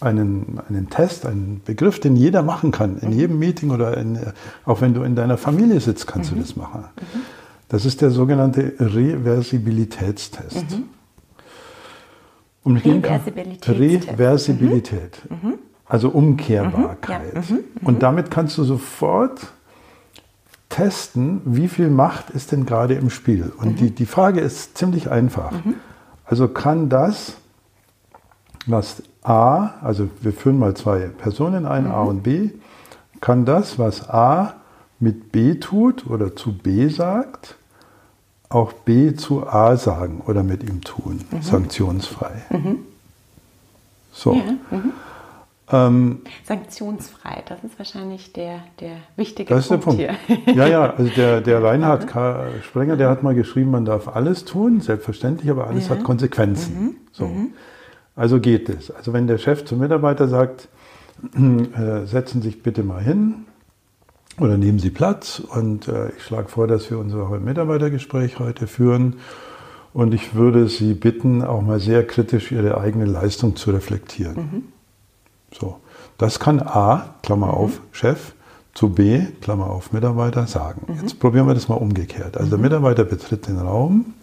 einen, 0.00 0.60
einen 0.68 0.90
Test, 0.90 1.26
einen 1.26 1.62
Begriff, 1.64 2.00
den 2.00 2.16
jeder 2.16 2.42
machen 2.42 2.72
kann. 2.72 2.98
In 2.98 3.10
mhm. 3.10 3.18
jedem 3.18 3.38
Meeting 3.38 3.70
oder 3.70 3.96
in, 3.96 4.18
auch 4.64 4.80
wenn 4.80 4.94
du 4.94 5.02
in 5.02 5.14
deiner 5.14 5.38
Familie 5.38 5.80
sitzt, 5.80 6.06
kannst 6.06 6.32
mhm. 6.32 6.36
du 6.36 6.42
das 6.42 6.56
machen. 6.56 6.84
Mhm. 6.96 7.20
Das 7.68 7.84
ist 7.84 8.00
der 8.00 8.10
sogenannte 8.10 8.74
Reversibilitätstest. 8.80 10.70
Mhm. 10.70 10.84
Um 12.62 12.76
Reversibilitätstest. 12.76 13.78
Reversibilität. 13.78 15.18
Mhm. 15.30 15.58
Also 15.90 16.08
Umkehrbarkeit. 16.08 17.34
Ja. 17.34 17.56
Und 17.82 18.04
damit 18.04 18.30
kannst 18.30 18.56
du 18.56 18.62
sofort 18.62 19.48
testen, 20.68 21.42
wie 21.44 21.66
viel 21.66 21.90
Macht 21.90 22.30
ist 22.30 22.52
denn 22.52 22.64
gerade 22.64 22.94
im 22.94 23.10
Spiel. 23.10 23.52
Und 23.58 23.80
die, 23.80 23.90
die 23.90 24.06
Frage 24.06 24.40
ist 24.40 24.78
ziemlich 24.78 25.10
einfach. 25.10 25.52
Also 26.24 26.46
kann 26.46 26.88
das, 26.88 27.34
was 28.66 29.02
A, 29.24 29.70
also 29.82 30.08
wir 30.20 30.32
führen 30.32 30.60
mal 30.60 30.74
zwei 30.74 31.08
Personen 31.08 31.66
ein, 31.66 31.86
mhm. 31.86 31.90
A 31.90 32.02
und 32.02 32.22
B, 32.22 32.50
kann 33.20 33.44
das, 33.44 33.80
was 33.80 34.08
A 34.08 34.54
mit 35.00 35.32
B 35.32 35.56
tut 35.56 36.06
oder 36.06 36.36
zu 36.36 36.56
B 36.56 36.86
sagt, 36.86 37.56
auch 38.48 38.72
B 38.72 39.16
zu 39.16 39.44
A 39.44 39.76
sagen 39.76 40.22
oder 40.24 40.44
mit 40.44 40.62
ihm 40.62 40.82
tun, 40.82 41.20
mhm. 41.32 41.42
sanktionsfrei. 41.42 42.42
Mhm. 42.50 42.78
So. 44.12 44.34
Ja. 44.34 44.42
Mhm. 45.70 45.78
Ähm, 45.78 46.20
Sanktionsfrei, 46.44 47.42
das 47.46 47.62
ist 47.64 47.78
wahrscheinlich 47.78 48.32
der, 48.32 48.60
der 48.80 48.96
wichtige 49.16 49.54
das 49.54 49.68
Punkt, 49.68 49.88
ist 49.88 49.98
der 49.98 50.14
Punkt 50.26 50.46
hier. 50.46 50.54
Ja, 50.54 50.66
ja, 50.66 50.90
also 50.94 51.10
der, 51.14 51.40
der 51.40 51.62
Reinhard 51.62 52.06
K. 52.06 52.46
Sprenger, 52.62 52.96
der 52.96 53.08
hat 53.08 53.22
mal 53.22 53.34
geschrieben, 53.34 53.70
man 53.70 53.84
darf 53.84 54.08
alles 54.08 54.44
tun, 54.44 54.80
selbstverständlich, 54.80 55.50
aber 55.50 55.66
alles 55.66 55.88
ja. 55.88 55.96
hat 55.96 56.04
Konsequenzen. 56.04 56.80
Mhm. 56.80 56.96
So. 57.12 57.26
Mhm. 57.26 57.52
Also 58.16 58.40
geht 58.40 58.68
es. 58.68 58.90
Also 58.90 59.12
wenn 59.12 59.26
der 59.26 59.38
Chef 59.38 59.64
zum 59.64 59.78
Mitarbeiter 59.78 60.28
sagt, 60.28 60.68
äh, 61.34 62.06
setzen 62.06 62.42
Sie 62.42 62.48
sich 62.48 62.62
bitte 62.62 62.82
mal 62.82 63.02
hin 63.02 63.46
oder 64.38 64.56
nehmen 64.56 64.78
Sie 64.78 64.90
Platz 64.90 65.40
und 65.40 65.88
äh, 65.88 66.08
ich 66.16 66.24
schlage 66.24 66.48
vor, 66.48 66.66
dass 66.66 66.90
wir 66.90 66.98
unser 66.98 67.28
Mitarbeitergespräch 67.38 68.38
heute 68.38 68.66
führen 68.66 69.16
und 69.92 70.14
ich 70.14 70.34
würde 70.34 70.68
Sie 70.68 70.94
bitten, 70.94 71.42
auch 71.42 71.62
mal 71.62 71.80
sehr 71.80 72.06
kritisch 72.06 72.52
Ihre 72.52 72.78
eigene 72.80 73.04
Leistung 73.04 73.56
zu 73.56 73.70
reflektieren. 73.70 74.36
Mhm. 74.36 74.79
So, 75.52 75.80
das 76.18 76.38
kann 76.38 76.60
A, 76.60 77.14
Klammer 77.22 77.48
mhm. 77.48 77.54
auf, 77.54 77.80
Chef, 77.92 78.32
zu 78.74 78.90
B, 78.90 79.26
Klammer 79.40 79.70
auf, 79.70 79.92
Mitarbeiter 79.92 80.46
sagen. 80.46 80.82
Mhm. 80.86 81.02
Jetzt 81.02 81.18
probieren 81.18 81.46
wir 81.46 81.54
das 81.54 81.68
mal 81.68 81.76
umgekehrt. 81.76 82.36
Also 82.36 82.50
der 82.50 82.58
mhm. 82.58 82.64
Mitarbeiter 82.64 83.04
betritt 83.04 83.48
den 83.48 83.58
Raum, 83.58 84.14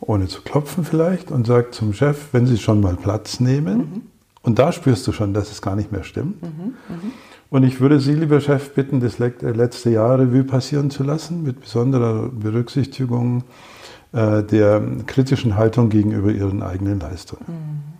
ohne 0.00 0.28
zu 0.28 0.42
klopfen 0.42 0.84
vielleicht, 0.84 1.30
und 1.30 1.46
sagt 1.46 1.74
zum 1.74 1.92
Chef, 1.92 2.28
wenn 2.32 2.46
Sie 2.46 2.58
schon 2.58 2.80
mal 2.80 2.96
Platz 2.96 3.40
nehmen, 3.40 3.78
mhm. 3.78 4.02
und 4.42 4.58
da 4.58 4.72
spürst 4.72 5.06
du 5.06 5.12
schon, 5.12 5.34
dass 5.34 5.50
es 5.50 5.62
gar 5.62 5.76
nicht 5.76 5.92
mehr 5.92 6.04
stimmt. 6.04 6.42
Mhm, 6.42 6.74
mhm. 6.88 7.12
Und 7.48 7.62
ich 7.62 7.80
würde 7.80 8.00
Sie, 8.00 8.12
lieber 8.12 8.40
Chef, 8.40 8.74
bitten, 8.74 9.00
das 9.00 9.20
äh, 9.20 9.30
letzte 9.42 9.90
Jahr 9.90 10.18
Revue 10.18 10.44
passieren 10.44 10.90
zu 10.90 11.04
lassen, 11.04 11.42
mit 11.42 11.60
besonderer 11.60 12.28
Berücksichtigung 12.28 13.44
äh, 14.12 14.42
der 14.42 14.82
kritischen 15.06 15.56
Haltung 15.56 15.88
gegenüber 15.88 16.30
Ihren 16.30 16.62
eigenen 16.62 17.00
Leistungen. 17.00 17.96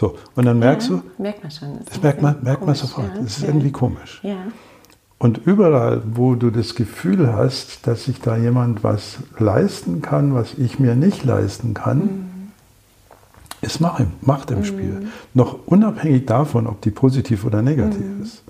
So, 0.00 0.16
und 0.34 0.46
dann 0.46 0.58
merkst 0.58 0.88
ja, 0.88 0.96
du, 0.96 1.22
merkt 1.22 1.42
man 1.42 1.50
schon. 1.50 1.76
Das, 1.80 1.88
das 1.88 2.02
merkt 2.02 2.22
man, 2.22 2.36
merkt 2.42 2.64
man 2.64 2.74
sofort. 2.74 3.08
Ja, 3.14 3.20
das 3.20 3.36
ist 3.36 3.42
ja. 3.42 3.48
irgendwie 3.48 3.70
komisch. 3.70 4.20
Ja. 4.22 4.36
Und 5.18 5.42
überall, 5.44 6.00
wo 6.14 6.36
du 6.36 6.50
das 6.50 6.74
Gefühl 6.74 7.34
hast, 7.34 7.86
dass 7.86 8.04
sich 8.04 8.18
da 8.18 8.38
jemand 8.38 8.82
was 8.82 9.18
leisten 9.38 10.00
kann, 10.00 10.34
was 10.34 10.54
ich 10.54 10.78
mir 10.78 10.94
nicht 10.94 11.26
leisten 11.26 11.74
kann, 11.74 11.98
mhm. 11.98 12.52
ist 13.60 13.82
Macht 13.82 14.50
im 14.50 14.60
mhm. 14.60 14.64
Spiel. 14.64 15.08
Noch 15.34 15.66
unabhängig 15.66 16.24
davon, 16.24 16.66
ob 16.66 16.80
die 16.80 16.90
positiv 16.90 17.44
oder 17.44 17.60
negativ 17.60 18.00
mhm. 18.00 18.22
ist. 18.22 18.42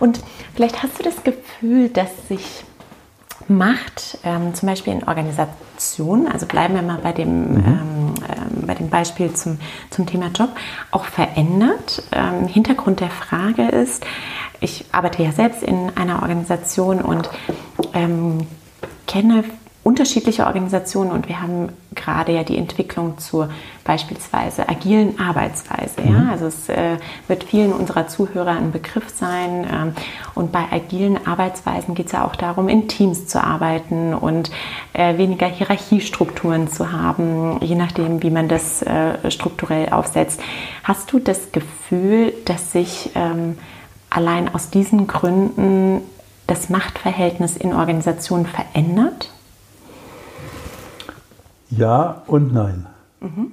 Und 0.00 0.20
vielleicht 0.56 0.82
hast 0.82 0.98
du 0.98 1.04
das 1.04 1.22
Gefühl, 1.22 1.88
dass 1.88 2.10
sich 2.26 2.64
Macht, 3.50 4.18
ähm, 4.22 4.54
zum 4.54 4.68
Beispiel 4.68 4.92
in 4.92 5.08
Organisationen, 5.08 6.28
also 6.28 6.46
bleiben 6.46 6.74
wir 6.74 6.82
mal 6.82 7.00
bei 7.02 7.10
dem, 7.10 7.54
mhm. 7.54 7.64
ähm, 7.66 8.14
äh, 8.28 8.66
bei 8.66 8.74
dem 8.74 8.90
Beispiel 8.90 9.32
zum, 9.34 9.58
zum 9.90 10.06
Thema 10.06 10.28
Job, 10.28 10.50
auch 10.92 11.04
verändert. 11.04 12.04
Ähm, 12.12 12.46
Hintergrund 12.46 13.00
der 13.00 13.10
Frage 13.10 13.66
ist, 13.68 14.06
ich 14.60 14.84
arbeite 14.92 15.24
ja 15.24 15.32
selbst 15.32 15.64
in 15.64 15.90
einer 15.96 16.22
Organisation 16.22 17.00
und 17.00 17.28
ähm, 17.92 18.46
kenne 19.08 19.42
unterschiedliche 19.82 20.46
Organisationen 20.46 21.10
und 21.10 21.28
wir 21.28 21.40
haben 21.40 21.70
gerade 21.94 22.32
ja 22.32 22.44
die 22.44 22.58
Entwicklung 22.58 23.16
zur 23.18 23.48
beispielsweise 23.82 24.68
agilen 24.68 25.18
Arbeitsweise. 25.18 26.02
Mhm. 26.02 26.12
Ja? 26.12 26.28
Also 26.30 26.46
es 26.46 26.68
äh, 26.68 26.98
wird 27.28 27.44
vielen 27.44 27.72
unserer 27.72 28.06
Zuhörer 28.06 28.52
ein 28.52 28.72
Begriff 28.72 29.08
sein. 29.08 29.66
Ähm, 29.72 29.92
und 30.34 30.52
bei 30.52 30.64
agilen 30.70 31.26
Arbeitsweisen 31.26 31.94
geht 31.94 32.06
es 32.06 32.12
ja 32.12 32.24
auch 32.24 32.36
darum, 32.36 32.68
in 32.68 32.88
Teams 32.88 33.26
zu 33.26 33.42
arbeiten 33.42 34.12
und 34.12 34.50
äh, 34.92 35.16
weniger 35.16 35.46
Hierarchiestrukturen 35.46 36.68
zu 36.70 36.92
haben, 36.92 37.58
je 37.62 37.74
nachdem, 37.74 38.22
wie 38.22 38.30
man 38.30 38.48
das 38.48 38.82
äh, 38.82 39.30
strukturell 39.30 39.88
aufsetzt. 39.90 40.40
Hast 40.84 41.10
du 41.10 41.18
das 41.18 41.52
Gefühl, 41.52 42.34
dass 42.44 42.72
sich 42.72 43.10
ähm, 43.14 43.56
allein 44.10 44.54
aus 44.54 44.68
diesen 44.68 45.06
Gründen 45.06 46.02
das 46.46 46.68
Machtverhältnis 46.68 47.56
in 47.56 47.72
Organisationen 47.72 48.44
verändert? 48.44 49.30
Ja 51.70 52.22
und 52.26 52.52
nein. 52.52 52.86
Mhm. 53.20 53.52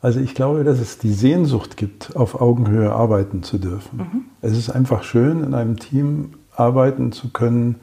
Also 0.00 0.20
ich 0.20 0.34
glaube, 0.34 0.64
dass 0.64 0.80
es 0.80 0.98
die 0.98 1.14
Sehnsucht 1.14 1.78
gibt, 1.78 2.14
auf 2.14 2.40
Augenhöhe 2.40 2.92
arbeiten 2.92 3.42
zu 3.42 3.56
dürfen. 3.58 3.98
Mhm. 3.98 4.24
Es 4.42 4.56
ist 4.56 4.68
einfach 4.68 5.02
schön, 5.02 5.42
in 5.42 5.54
einem 5.54 5.78
Team 5.78 6.34
arbeiten 6.54 7.12
zu 7.12 7.30
können, 7.30 7.76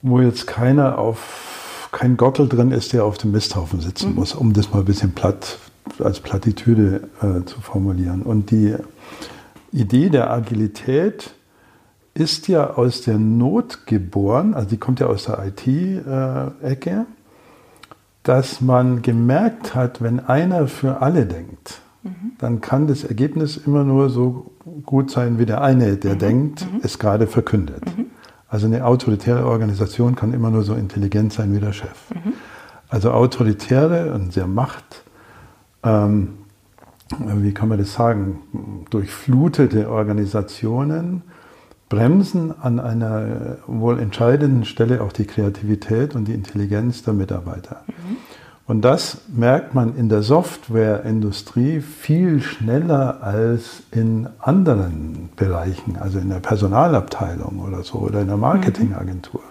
wo 0.00 0.20
jetzt 0.20 0.46
keiner 0.46 0.98
auf, 0.98 1.88
kein 1.90 2.16
Gottel 2.16 2.48
drin 2.48 2.70
ist, 2.70 2.92
der 2.92 3.04
auf 3.04 3.18
dem 3.18 3.32
Misthaufen 3.32 3.80
sitzen 3.80 4.10
mhm. 4.10 4.14
muss, 4.14 4.34
um 4.34 4.52
das 4.52 4.70
mal 4.70 4.80
ein 4.80 4.84
bisschen 4.84 5.12
platt 5.12 5.58
als 5.98 6.20
Plattitüde 6.20 7.08
äh, 7.20 7.44
zu 7.46 7.60
formulieren. 7.60 8.22
Und 8.22 8.50
die 8.50 8.76
Idee 9.72 10.08
der 10.08 10.30
Agilität 10.30 11.34
ist 12.14 12.46
ja 12.46 12.74
aus 12.74 13.00
der 13.00 13.18
Not 13.18 13.86
geboren, 13.86 14.54
also 14.54 14.68
die 14.68 14.76
kommt 14.76 15.00
ja 15.00 15.06
aus 15.06 15.24
der 15.24 15.44
IT-Ecke. 15.46 16.90
Äh, 16.90 17.04
dass 18.22 18.60
man 18.60 19.02
gemerkt 19.02 19.74
hat, 19.74 20.00
wenn 20.00 20.20
einer 20.20 20.68
für 20.68 21.02
alle 21.02 21.26
denkt, 21.26 21.80
mhm. 22.02 22.32
dann 22.38 22.60
kann 22.60 22.86
das 22.86 23.04
Ergebnis 23.04 23.56
immer 23.56 23.84
nur 23.84 24.10
so 24.10 24.52
gut 24.86 25.10
sein, 25.10 25.38
wie 25.38 25.46
der 25.46 25.60
eine, 25.60 25.96
der 25.96 26.14
mhm. 26.14 26.18
denkt, 26.18 26.72
mhm. 26.72 26.80
es 26.82 26.98
gerade 26.98 27.26
verkündet. 27.26 27.84
Mhm. 27.96 28.06
Also 28.48 28.66
eine 28.66 28.84
autoritäre 28.84 29.46
Organisation 29.46 30.14
kann 30.14 30.34
immer 30.34 30.50
nur 30.50 30.62
so 30.62 30.74
intelligent 30.74 31.32
sein 31.32 31.54
wie 31.54 31.60
der 31.60 31.72
Chef. 31.72 32.10
Mhm. 32.10 32.34
Also 32.88 33.10
autoritäre 33.10 34.12
und 34.12 34.32
sehr 34.32 34.46
macht, 34.46 35.04
ähm, 35.82 36.34
wie 37.18 37.52
kann 37.52 37.68
man 37.68 37.78
das 37.78 37.94
sagen, 37.94 38.86
durchflutete 38.90 39.90
Organisationen 39.90 41.22
bremsen 41.92 42.54
an 42.58 42.80
einer 42.80 43.58
wohl 43.66 43.98
entscheidenden 43.98 44.64
Stelle 44.64 45.02
auch 45.02 45.12
die 45.12 45.26
Kreativität 45.26 46.14
und 46.14 46.26
die 46.26 46.32
Intelligenz 46.32 47.02
der 47.02 47.12
Mitarbeiter. 47.12 47.82
Mhm. 47.86 48.16
Und 48.66 48.80
das 48.80 49.18
merkt 49.28 49.74
man 49.74 49.94
in 49.94 50.08
der 50.08 50.22
Softwareindustrie 50.22 51.80
viel 51.80 52.40
schneller 52.40 53.22
als 53.22 53.82
in 53.90 54.26
anderen 54.38 55.28
Bereichen, 55.36 55.98
also 56.00 56.18
in 56.18 56.30
der 56.30 56.40
Personalabteilung 56.40 57.60
oder 57.60 57.82
so 57.82 57.98
oder 57.98 58.22
in 58.22 58.28
der 58.28 58.38
Marketingagentur, 58.38 59.42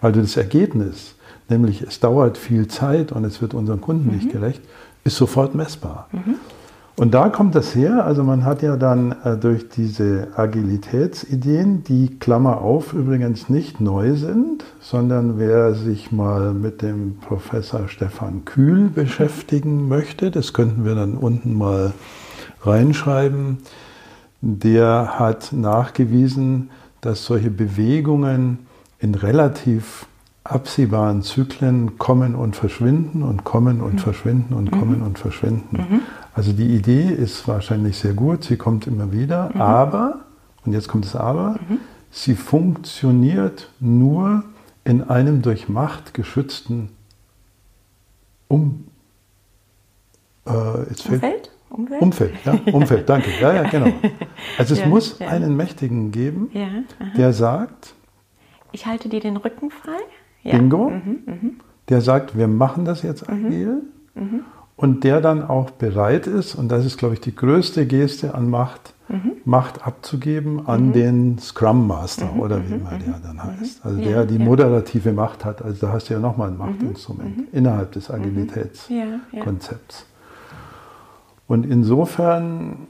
weil 0.00 0.12
du 0.12 0.22
das 0.22 0.38
Ergebnis, 0.38 1.16
nämlich 1.50 1.82
es 1.82 2.00
dauert 2.00 2.38
viel 2.38 2.66
Zeit 2.68 3.12
und 3.12 3.26
es 3.26 3.42
wird 3.42 3.52
unseren 3.52 3.82
Kunden 3.82 4.08
mhm. 4.08 4.16
nicht 4.16 4.32
gerecht, 4.32 4.62
ist 5.04 5.16
sofort 5.16 5.54
messbar. 5.54 6.08
Mhm. 6.12 6.36
Und 7.00 7.14
da 7.14 7.30
kommt 7.30 7.54
das 7.54 7.74
her. 7.74 8.04
Also 8.04 8.24
man 8.24 8.44
hat 8.44 8.60
ja 8.60 8.76
dann 8.76 9.12
äh, 9.24 9.38
durch 9.38 9.70
diese 9.70 10.28
Agilitätsideen, 10.36 11.82
die 11.82 12.18
Klammer 12.18 12.60
auf 12.60 12.92
übrigens 12.92 13.48
nicht 13.48 13.80
neu 13.80 14.16
sind, 14.16 14.66
sondern 14.82 15.38
wer 15.38 15.72
sich 15.72 16.12
mal 16.12 16.52
mit 16.52 16.82
dem 16.82 17.16
Professor 17.16 17.88
Stefan 17.88 18.44
Kühl 18.44 18.90
beschäftigen 18.90 19.88
möchte, 19.88 20.30
das 20.30 20.52
könnten 20.52 20.84
wir 20.84 20.94
dann 20.94 21.14
unten 21.14 21.56
mal 21.56 21.94
reinschreiben, 22.60 23.60
der 24.42 25.18
hat 25.18 25.54
nachgewiesen, 25.54 26.68
dass 27.00 27.24
solche 27.24 27.50
Bewegungen 27.50 28.66
in 28.98 29.14
relativ 29.14 30.04
absehbaren 30.44 31.22
Zyklen 31.22 31.96
kommen 31.96 32.34
und 32.34 32.56
verschwinden 32.56 33.22
und 33.22 33.44
kommen 33.44 33.80
und 33.80 33.94
mhm. 33.94 33.98
verschwinden 33.98 34.52
und 34.52 34.70
kommen 34.70 34.98
mhm. 34.98 35.06
und 35.06 35.18
verschwinden. 35.18 35.76
Mhm. 35.76 36.00
Also 36.32 36.52
die 36.52 36.76
Idee 36.76 37.08
ist 37.08 37.46
wahrscheinlich 37.48 37.98
sehr 37.98 38.14
gut, 38.14 38.44
sie 38.44 38.56
kommt 38.56 38.86
immer 38.86 39.12
wieder, 39.12 39.50
mhm. 39.52 39.60
aber, 39.60 40.20
und 40.64 40.72
jetzt 40.72 40.88
kommt 40.88 41.04
das 41.04 41.16
Aber, 41.16 41.58
mhm. 41.68 41.78
sie 42.10 42.34
funktioniert 42.34 43.70
nur 43.80 44.44
in 44.84 45.02
einem 45.02 45.42
durch 45.42 45.68
Macht 45.68 46.14
geschützten 46.14 46.90
um, 48.48 48.86
äh, 50.46 50.50
Umfeld? 50.50 51.50
Umfeld? 51.68 52.02
Umfeld, 52.02 52.34
ja, 52.44 52.52
Umfeld, 52.72 53.08
danke. 53.08 53.30
Ja, 53.40 53.52
ja, 53.52 53.62
genau. 53.68 53.92
Also 54.58 54.74
es 54.74 54.80
ja, 54.80 54.86
muss 54.86 55.18
ja. 55.18 55.28
einen 55.28 55.56
Mächtigen 55.56 56.10
geben, 56.10 56.50
ja, 56.52 56.68
der 57.16 57.32
sagt, 57.32 57.94
ich 58.72 58.86
halte 58.86 59.08
dir 59.08 59.20
den 59.20 59.36
Rücken 59.36 59.70
frei. 59.70 59.98
Bingo. 60.42 60.90
Mhm, 60.90 61.18
mh. 61.26 61.50
Der 61.88 62.00
sagt, 62.00 62.38
wir 62.38 62.48
machen 62.48 62.84
das 62.84 63.02
jetzt 63.02 63.28
mhm. 63.28 63.46
agil. 63.46 63.82
Mhm 64.14 64.44
und 64.80 65.04
der 65.04 65.20
dann 65.20 65.46
auch 65.46 65.70
bereit 65.70 66.26
ist, 66.26 66.54
und 66.54 66.70
das 66.70 66.86
ist, 66.86 66.96
glaube 66.96 67.12
ich, 67.12 67.20
die 67.20 67.34
größte 67.34 67.84
Geste 67.84 68.34
an 68.34 68.48
Macht, 68.48 68.94
mhm. 69.08 69.32
Macht 69.44 69.86
abzugeben 69.86 70.66
an 70.66 70.86
mhm. 70.86 70.92
den 70.94 71.38
Scrum 71.38 71.86
Master 71.86 72.32
mhm. 72.32 72.40
oder 72.40 72.66
wie 72.66 72.72
mhm. 72.72 72.80
immer 72.80 72.90
der 72.92 73.18
dann 73.22 73.36
mhm. 73.36 73.60
heißt. 73.60 73.84
Also 73.84 74.00
der 74.00 74.24
die 74.24 74.38
ja. 74.38 74.44
moderative 74.44 75.12
Macht 75.12 75.44
hat. 75.44 75.60
Also 75.60 75.86
da 75.86 75.92
hast 75.92 76.08
du 76.08 76.14
ja 76.14 76.20
nochmal 76.20 76.48
ein 76.48 76.54
mhm. 76.54 76.60
Machtinstrument 76.60 77.52
innerhalb 77.52 77.92
des 77.92 78.10
Agilitätskonzepts. 78.10 80.06
Und 81.46 81.66
insofern 81.66 82.86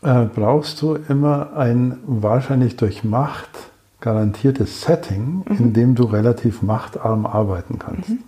äh, 0.00 0.24
brauchst 0.24 0.80
du 0.80 0.94
immer 0.94 1.54
ein 1.54 1.98
wahrscheinlich 2.06 2.76
durch 2.76 3.04
Macht 3.04 3.50
garantiertes 4.00 4.82
Setting, 4.82 5.42
mhm. 5.48 5.56
in 5.58 5.72
dem 5.72 5.94
du 5.94 6.04
relativ 6.04 6.60
machtarm 6.62 7.24
arbeiten 7.24 7.78
kannst. 7.78 8.10
Mhm. 8.10 8.18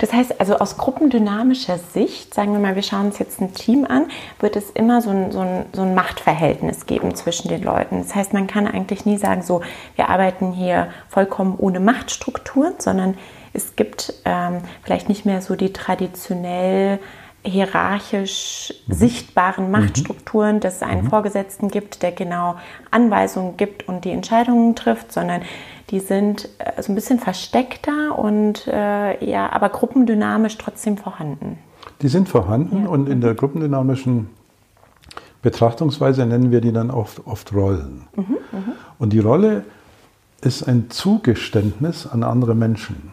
Das 0.00 0.12
heißt, 0.12 0.40
also 0.40 0.56
aus 0.56 0.78
gruppendynamischer 0.78 1.78
Sicht, 1.78 2.32
sagen 2.32 2.52
wir 2.52 2.58
mal, 2.58 2.74
wir 2.74 2.82
schauen 2.82 3.06
uns 3.06 3.18
jetzt 3.18 3.40
ein 3.40 3.52
Team 3.52 3.84
an, 3.84 4.06
wird 4.40 4.56
es 4.56 4.70
immer 4.70 5.02
so 5.02 5.10
ein, 5.10 5.30
so 5.30 5.40
ein, 5.40 5.66
so 5.72 5.82
ein 5.82 5.94
Machtverhältnis 5.94 6.86
geben 6.86 7.14
zwischen 7.14 7.48
den 7.48 7.62
Leuten. 7.62 7.98
Das 7.98 8.14
heißt, 8.14 8.32
man 8.32 8.46
kann 8.46 8.66
eigentlich 8.66 9.04
nie 9.04 9.18
sagen, 9.18 9.42
so, 9.42 9.60
wir 9.94 10.08
arbeiten 10.08 10.52
hier 10.52 10.88
vollkommen 11.08 11.54
ohne 11.58 11.80
Machtstrukturen, 11.80 12.74
sondern 12.78 13.14
es 13.52 13.76
gibt 13.76 14.14
ähm, 14.24 14.58
vielleicht 14.82 15.08
nicht 15.08 15.26
mehr 15.26 15.42
so 15.42 15.54
die 15.54 15.72
traditionell 15.72 16.98
hierarchisch 17.42 18.74
mhm. 18.86 18.92
sichtbaren 18.92 19.66
mhm. 19.66 19.70
Machtstrukturen, 19.72 20.60
dass 20.60 20.76
es 20.76 20.82
einen 20.82 21.04
mhm. 21.04 21.08
Vorgesetzten 21.10 21.68
gibt, 21.68 22.02
der 22.02 22.12
genau 22.12 22.56
Anweisungen 22.90 23.56
gibt 23.56 23.88
und 23.88 24.04
die 24.04 24.10
Entscheidungen 24.10 24.76
trifft, 24.76 25.12
sondern 25.12 25.42
die 25.90 26.00
sind 26.00 26.48
äh, 26.58 26.82
so 26.82 26.92
ein 26.92 26.94
bisschen 26.94 27.18
versteckter 27.18 28.18
und 28.18 28.66
äh, 28.66 29.24
ja, 29.24 29.50
aber 29.52 29.70
gruppendynamisch 29.70 30.58
trotzdem 30.58 30.96
vorhanden. 30.96 31.58
Die 32.02 32.08
sind 32.08 32.28
vorhanden 32.28 32.84
ja. 32.84 32.88
und 32.88 33.08
in 33.08 33.20
der 33.20 33.34
gruppendynamischen 33.34 34.28
Betrachtungsweise 35.42 36.26
nennen 36.26 36.50
wir 36.50 36.60
die 36.60 36.72
dann 36.72 36.90
oft, 36.90 37.26
oft 37.26 37.54
Rollen. 37.54 38.06
Und 38.98 39.14
die 39.14 39.20
Rolle 39.20 39.64
ist 40.42 40.62
ein 40.68 40.90
Zugeständnis 40.90 42.06
an 42.06 42.22
andere 42.22 42.54
Menschen. 42.54 43.12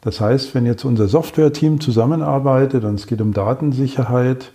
Mhm. 0.00 0.04
Das 0.04 0.20
heißt, 0.20 0.54
wenn 0.54 0.66
jetzt 0.66 0.84
unser 0.84 1.08
Software-Team 1.08 1.80
zusammenarbeitet 1.80 2.84
und 2.84 2.94
es 2.94 3.06
geht 3.06 3.20
um 3.20 3.32
Datensicherheit 3.32 4.52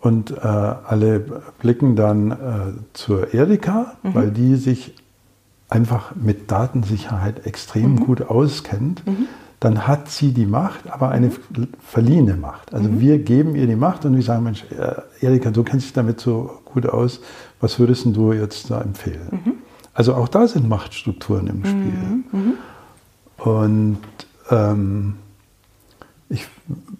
und 0.00 0.32
äh, 0.32 0.40
alle 0.42 1.20
blicken 1.58 1.96
dann 1.96 2.30
äh, 2.30 2.36
zur 2.92 3.32
Erika, 3.32 3.94
mhm. 4.02 4.14
weil 4.14 4.30
die 4.30 4.56
sich 4.56 4.94
einfach 5.70 6.14
mit 6.14 6.50
Datensicherheit 6.50 7.46
extrem 7.46 7.92
mhm. 7.92 8.00
gut 8.00 8.22
auskennt, 8.22 9.06
mhm. 9.06 9.26
dann 9.60 9.86
hat 9.86 10.10
sie 10.10 10.32
die 10.32 10.46
Macht, 10.46 10.90
aber 10.90 11.08
eine 11.08 11.32
verliehene 11.80 12.36
Macht. 12.36 12.74
Also 12.74 12.90
mhm. 12.90 13.00
wir 13.00 13.18
geben 13.18 13.54
ihr 13.56 13.66
die 13.66 13.76
Macht 13.76 14.04
und 14.04 14.14
wir 14.14 14.22
sagen, 14.22 14.44
Mensch, 14.44 14.64
äh, 14.70 15.24
Erika, 15.24 15.50
du 15.50 15.62
kennst 15.62 15.86
dich 15.86 15.92
damit 15.94 16.20
so 16.20 16.60
gut 16.66 16.86
aus, 16.86 17.20
was 17.60 17.78
würdest 17.78 18.04
du 18.04 18.32
jetzt 18.32 18.70
da 18.70 18.82
empfehlen? 18.82 19.28
Mhm. 19.30 19.52
Also 19.94 20.14
auch 20.14 20.28
da 20.28 20.46
sind 20.46 20.68
Machtstrukturen 20.68 21.46
im 21.46 21.64
Spiel. 21.64 22.22
Mhm. 22.32 22.52
Und 23.38 23.98
ähm, 24.50 25.16
ich 26.28 26.46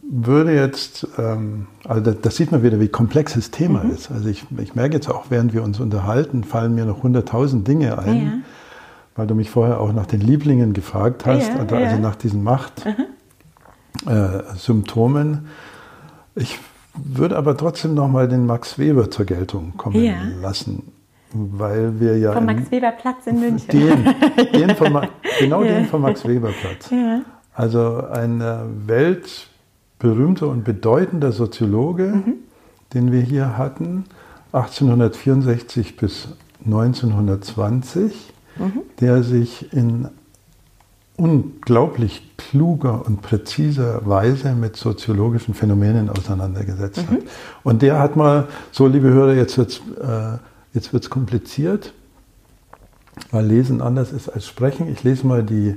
würde 0.03 0.55
jetzt, 0.55 1.07
ähm, 1.19 1.67
also 1.85 2.13
das, 2.13 2.37
sieht 2.37 2.53
man 2.53 2.63
wieder, 2.63 2.79
wie 2.81 2.89
komplex 2.89 3.35
das 3.35 3.51
Thema 3.51 3.85
mhm. 3.85 3.91
ist. 3.93 4.11
Also 4.11 4.29
ich, 4.29 4.45
ich, 4.59 4.75
merke 4.75 4.95
jetzt 4.95 5.11
auch, 5.11 5.27
während 5.31 5.55
wir 5.55 5.63
uns 5.63 5.81
unterhalten, 5.81 6.45
fallen 6.45 6.75
mir 6.75 6.85
noch 6.85 7.03
hunderttausend 7.03 7.67
Dinge 7.67 7.99
ein, 7.99 8.27
ja. 8.27 8.33
weil 9.17 9.27
du 9.27 9.35
mich 9.35 9.49
vorher 9.51 9.81
auch 9.81 9.93
nach 9.93 10.07
den 10.07 10.21
Lieblingen 10.21 10.73
gefragt 10.73 11.27
hast, 11.27 11.49
ja, 11.49 11.57
also, 11.57 11.75
ja. 11.77 11.99
nach 11.99 12.17
diesen 12.17 12.45
Machtsymptomen. 12.45 15.31
Mhm. 15.31 15.47
Äh, 16.37 16.41
ich 16.41 16.59
würde 16.95 17.37
aber 17.37 17.57
trotzdem 17.57 17.95
noch 17.95 18.09
mal 18.09 18.29
den 18.29 18.47
Max 18.47 18.79
Weber 18.79 19.11
zur 19.11 19.25
Geltung 19.25 19.77
kommen 19.77 20.41
lassen 20.41 20.93
weil 21.35 21.99
wir 21.99 22.17
ja. 22.17 22.33
Vom 22.33 22.47
Max 22.47 22.71
Weber 22.71 22.93
Platz 22.93 23.27
in 23.27 23.41
München. 23.41 23.69
Den, 23.69 24.15
den 24.53 24.77
von, 24.77 25.09
genau 25.41 25.65
den 25.65 25.87
vom 25.87 26.03
Max 26.03 26.27
Weber 26.27 26.51
Platz. 26.51 26.91
Ja. 26.91 27.23
Also 27.55 28.05
ein 28.11 28.43
weltberühmter 28.87 30.49
und 30.49 30.65
bedeutender 30.65 31.33
Soziologe, 31.33 32.07
mhm. 32.09 32.35
den 32.93 33.13
wir 33.13 33.21
hier 33.21 33.57
hatten, 33.57 34.05
1864 34.53 35.97
bis 35.97 36.29
1920, 36.65 38.33
mhm. 38.57 38.83
der 39.01 39.23
sich 39.23 39.73
in 39.73 40.09
unglaublich 41.17 42.37
kluger 42.37 43.07
und 43.07 43.23
präziser 43.23 44.05
Weise 44.05 44.55
mit 44.55 44.77
soziologischen 44.77 45.55
Phänomenen 45.55 46.11
auseinandergesetzt 46.11 47.09
mhm. 47.09 47.17
hat. 47.17 47.23
Und 47.63 47.83
der 47.83 48.01
hat 48.01 48.17
mal, 48.17 48.49
so 48.73 48.89
liebe 48.89 49.09
Hörer, 49.11 49.35
jetzt 49.35 49.57
wird 49.59 49.81
es 50.75 50.97
äh, 51.03 51.09
kompliziert, 51.09 51.93
weil 53.31 53.47
Lesen 53.47 53.81
anders 53.81 54.13
ist 54.13 54.29
als 54.29 54.47
Sprechen. 54.47 54.89
Ich 54.91 55.05
lese 55.05 55.25
mal 55.25 55.45
die 55.45 55.77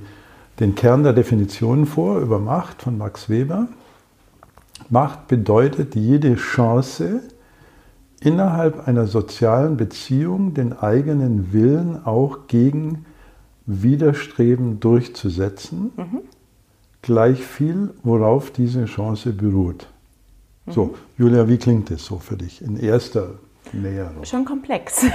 den 0.59 0.75
Kern 0.75 1.03
der 1.03 1.13
Definition 1.13 1.85
vor 1.85 2.19
über 2.19 2.39
Macht 2.39 2.81
von 2.81 2.97
Max 2.97 3.29
Weber. 3.29 3.67
Macht 4.89 5.27
bedeutet 5.27 5.95
jede 5.95 6.35
Chance, 6.35 7.21
innerhalb 8.19 8.87
einer 8.87 9.05
sozialen 9.07 9.77
Beziehung 9.77 10.53
den 10.53 10.73
eigenen 10.73 11.53
Willen 11.53 12.03
auch 12.05 12.47
gegen 12.47 13.05
Widerstreben 13.65 14.79
durchzusetzen, 14.79 15.91
mhm. 15.95 16.21
gleich 17.01 17.43
viel, 17.43 17.93
worauf 18.03 18.49
diese 18.49 18.85
Chance 18.85 19.33
beruht. 19.33 19.87
Mhm. 20.65 20.71
So, 20.71 20.95
Julia, 21.17 21.47
wie 21.47 21.57
klingt 21.57 21.91
es 21.91 22.05
so 22.05 22.17
für 22.17 22.37
dich 22.37 22.61
in 22.61 22.77
erster 22.77 23.35
Näherung? 23.73 24.23
Schon 24.23 24.45
komplex. 24.45 25.05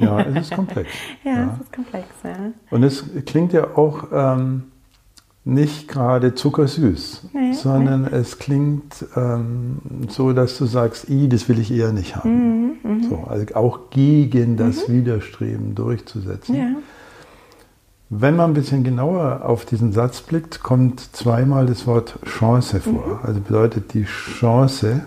ja, 0.00 0.20
es 0.22 0.48
ist 0.48 0.54
komplex. 0.54 0.90
ja, 1.24 1.32
ja, 1.32 1.54
es 1.54 1.64
ist 1.64 1.72
komplex. 1.72 2.06
Ja. 2.24 2.52
Und 2.70 2.82
es 2.82 3.04
klingt 3.24 3.52
ja 3.52 3.76
auch 3.76 4.08
ähm, 4.12 4.64
nicht 5.44 5.88
gerade 5.88 6.34
zuckersüß, 6.34 7.22
nee, 7.32 7.52
sondern 7.54 8.02
nee. 8.02 8.16
es 8.16 8.38
klingt 8.38 9.06
ähm, 9.16 9.78
so, 10.08 10.32
dass 10.32 10.58
du 10.58 10.66
sagst, 10.66 11.08
I, 11.08 11.28
das 11.28 11.48
will 11.48 11.58
ich 11.58 11.72
eher 11.72 11.92
nicht 11.92 12.16
haben. 12.16 12.76
Mhm, 12.82 12.90
mhm. 12.90 13.02
so, 13.08 13.24
also 13.26 13.54
auch 13.54 13.90
gegen 13.90 14.56
das 14.56 14.86
mhm. 14.86 14.92
Widerstreben 14.94 15.74
durchzusetzen. 15.74 16.54
Ja. 16.54 16.66
Wenn 18.10 18.36
man 18.36 18.50
ein 18.50 18.54
bisschen 18.54 18.82
genauer 18.84 19.42
auf 19.44 19.64
diesen 19.64 19.92
Satz 19.92 20.20
blickt, 20.20 20.62
kommt 20.62 21.00
zweimal 21.16 21.66
das 21.66 21.86
Wort 21.86 22.18
Chance 22.26 22.80
vor. 22.80 22.92
Mhm. 23.06 23.18
Also 23.22 23.40
bedeutet 23.40 23.94
die 23.94 24.04
Chance, 24.04 25.02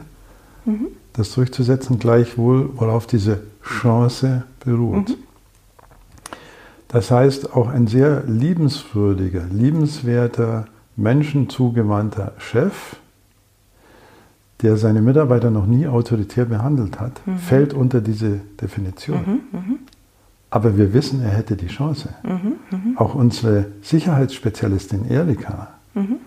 mhm. 0.65 0.87
das 1.11 1.33
durchzusetzen, 1.33 1.99
gleichwohl, 1.99 2.69
worauf 2.75 3.05
diese 3.05 3.41
Chance 3.61 4.43
beruht. 4.63 5.15
Das 6.93 7.09
heißt, 7.09 7.53
auch 7.53 7.69
ein 7.69 7.87
sehr 7.87 8.23
liebenswürdiger, 8.27 9.45
liebenswerter, 9.51 10.65
menschenzugewandter 10.95 12.33
Chef, 12.37 12.97
der 14.61 14.77
seine 14.77 15.01
Mitarbeiter 15.01 15.49
noch 15.49 15.65
nie 15.65 15.87
autoritär 15.87 16.45
behandelt 16.45 16.99
hat, 16.99 17.25
mhm. 17.25 17.37
fällt 17.39 17.73
unter 17.73 17.99
diese 17.99 18.41
Definition. 18.61 19.41
Mhm, 19.51 19.59
mhm. 19.59 19.79
Aber 20.51 20.77
wir 20.77 20.93
wissen, 20.93 21.23
er 21.23 21.31
hätte 21.31 21.55
die 21.55 21.67
Chance. 21.67 22.09
Mhm, 22.21 22.57
mhm. 22.69 22.97
Auch 22.99 23.15
unsere 23.15 23.65
Sicherheitsspezialistin 23.81 25.09
Erika 25.09 25.69
mhm. 25.95 26.17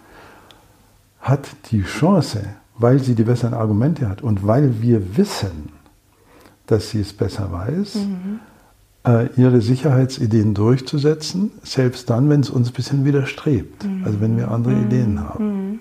hat 1.21 1.49
die 1.71 1.85
Chance, 1.85 2.43
weil 2.77 2.99
sie 2.99 3.15
die 3.15 3.23
besseren 3.23 3.55
Argumente 3.55 4.09
hat 4.09 4.21
und 4.21 4.45
weil 4.45 4.83
wir 4.83 5.17
wissen, 5.17 5.69
dass 6.67 6.91
sie 6.91 7.03
es 7.03 7.13
besser 7.13 7.53
weiß, 7.53 7.99
ihre 9.37 9.61
Sicherheitsideen 9.61 10.55
durchzusetzen, 10.55 11.53
selbst 11.63 12.11
dann, 12.11 12.29
wenn 12.29 12.41
es 12.41 12.51
uns 12.51 12.71
ein 12.71 12.73
bisschen 12.73 13.05
widerstrebt, 13.05 13.87
also 14.05 14.21
wenn 14.21 14.37
wir 14.37 14.51
andere 14.51 14.75
Ideen 14.75 15.21
haben. 15.21 15.81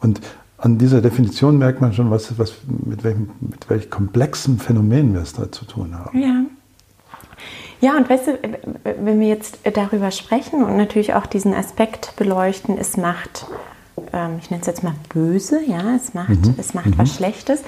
Und 0.00 0.20
an 0.58 0.78
dieser 0.78 1.00
Definition 1.00 1.58
merkt 1.58 1.80
man 1.80 1.92
schon, 1.92 2.10
was, 2.10 2.38
was, 2.38 2.54
mit, 2.66 3.04
welchem, 3.04 3.30
mit 3.40 3.68
welch 3.68 3.90
komplexen 3.90 4.58
Phänomen 4.58 5.14
wir 5.14 5.20
es 5.20 5.34
da 5.34 5.52
zu 5.52 5.64
tun 5.66 5.96
haben. 5.96 6.18
Ja. 6.18 6.44
Ja, 7.80 7.98
und 7.98 8.08
weißt 8.08 8.28
du, 8.28 8.38
wenn 9.04 9.20
wir 9.20 9.28
jetzt 9.28 9.58
darüber 9.74 10.10
sprechen 10.10 10.64
und 10.64 10.78
natürlich 10.78 11.12
auch 11.12 11.26
diesen 11.26 11.52
Aspekt 11.52 12.14
beleuchten, 12.16 12.78
es 12.78 12.96
macht, 12.96 13.46
ähm, 14.12 14.38
ich 14.40 14.50
nenne 14.50 14.62
es 14.62 14.66
jetzt 14.66 14.82
mal 14.82 14.94
böse, 15.12 15.60
ja, 15.66 15.94
es 15.94 16.14
macht, 16.14 16.30
mhm. 16.30 16.54
es 16.56 16.72
macht 16.72 16.86
mhm. 16.86 16.98
was 16.98 17.14
Schlechtes, 17.14 17.62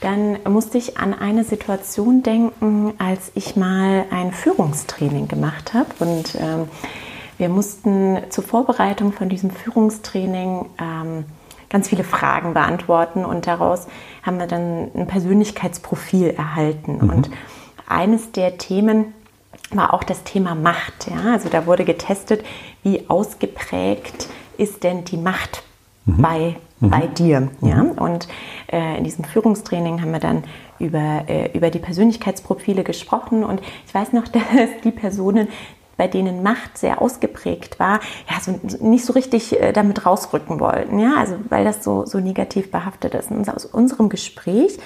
dann 0.00 0.38
musste 0.48 0.78
ich 0.78 0.98
an 0.98 1.14
eine 1.14 1.44
Situation 1.44 2.22
denken, 2.22 2.92
als 2.98 3.32
ich 3.34 3.56
mal 3.56 4.04
ein 4.10 4.32
Führungstraining 4.32 5.28
gemacht 5.28 5.74
habe 5.74 5.88
und 5.98 6.36
ähm, 6.36 6.68
wir 7.38 7.48
mussten 7.48 8.18
zur 8.30 8.44
Vorbereitung 8.44 9.12
von 9.12 9.28
diesem 9.28 9.50
Führungstraining 9.50 10.66
ähm, 10.80 11.24
ganz 11.68 11.88
viele 11.88 12.04
Fragen 12.04 12.54
beantworten 12.54 13.24
und 13.24 13.46
daraus 13.46 13.86
haben 14.22 14.38
wir 14.38 14.46
dann 14.46 14.90
ein 14.94 15.06
Persönlichkeitsprofil 15.06 16.30
erhalten. 16.30 16.98
Mhm. 17.02 17.10
Und 17.10 17.30
eines 17.86 18.32
der 18.32 18.56
Themen 18.58 19.12
war 19.70 19.92
auch 19.92 20.04
das 20.04 20.24
Thema 20.24 20.54
Macht. 20.54 21.08
Ja? 21.10 21.32
Also 21.32 21.48
da 21.48 21.66
wurde 21.66 21.84
getestet, 21.84 22.44
wie 22.82 23.04
ausgeprägt 23.08 24.28
ist 24.56 24.84
denn 24.84 25.04
die 25.04 25.16
Macht 25.16 25.62
mhm. 26.04 26.22
bei, 26.22 26.56
mhm. 26.80 26.90
bei 26.90 27.06
dir. 27.06 27.48
Ja? 27.60 27.82
Mhm. 27.82 27.90
Und 27.92 28.28
äh, 28.72 28.98
in 28.98 29.04
diesem 29.04 29.24
Führungstraining 29.24 30.00
haben 30.00 30.12
wir 30.12 30.20
dann 30.20 30.44
über, 30.78 31.24
äh, 31.28 31.56
über 31.56 31.70
die 31.70 31.78
Persönlichkeitsprofile 31.78 32.84
gesprochen 32.84 33.44
und 33.44 33.60
ich 33.86 33.94
weiß 33.94 34.12
noch, 34.12 34.28
dass 34.28 34.42
die 34.84 34.90
Personen, 34.90 35.48
bei 35.96 36.08
denen 36.08 36.42
Macht 36.42 36.76
sehr 36.76 37.00
ausgeprägt 37.00 37.78
war, 37.80 38.00
ja, 38.28 38.38
so 38.40 38.60
nicht 38.84 39.06
so 39.06 39.14
richtig 39.14 39.58
äh, 39.58 39.72
damit 39.72 40.04
rausrücken 40.04 40.60
wollten, 40.60 40.98
ja, 40.98 41.14
also 41.16 41.36
weil 41.48 41.64
das 41.64 41.82
so, 41.82 42.04
so 42.04 42.20
negativ 42.20 42.70
behaftet 42.70 43.14
ist. 43.14 43.30
Und 43.30 43.48
aus 43.48 43.64
unserem 43.64 44.10
Gespräch 44.10 44.78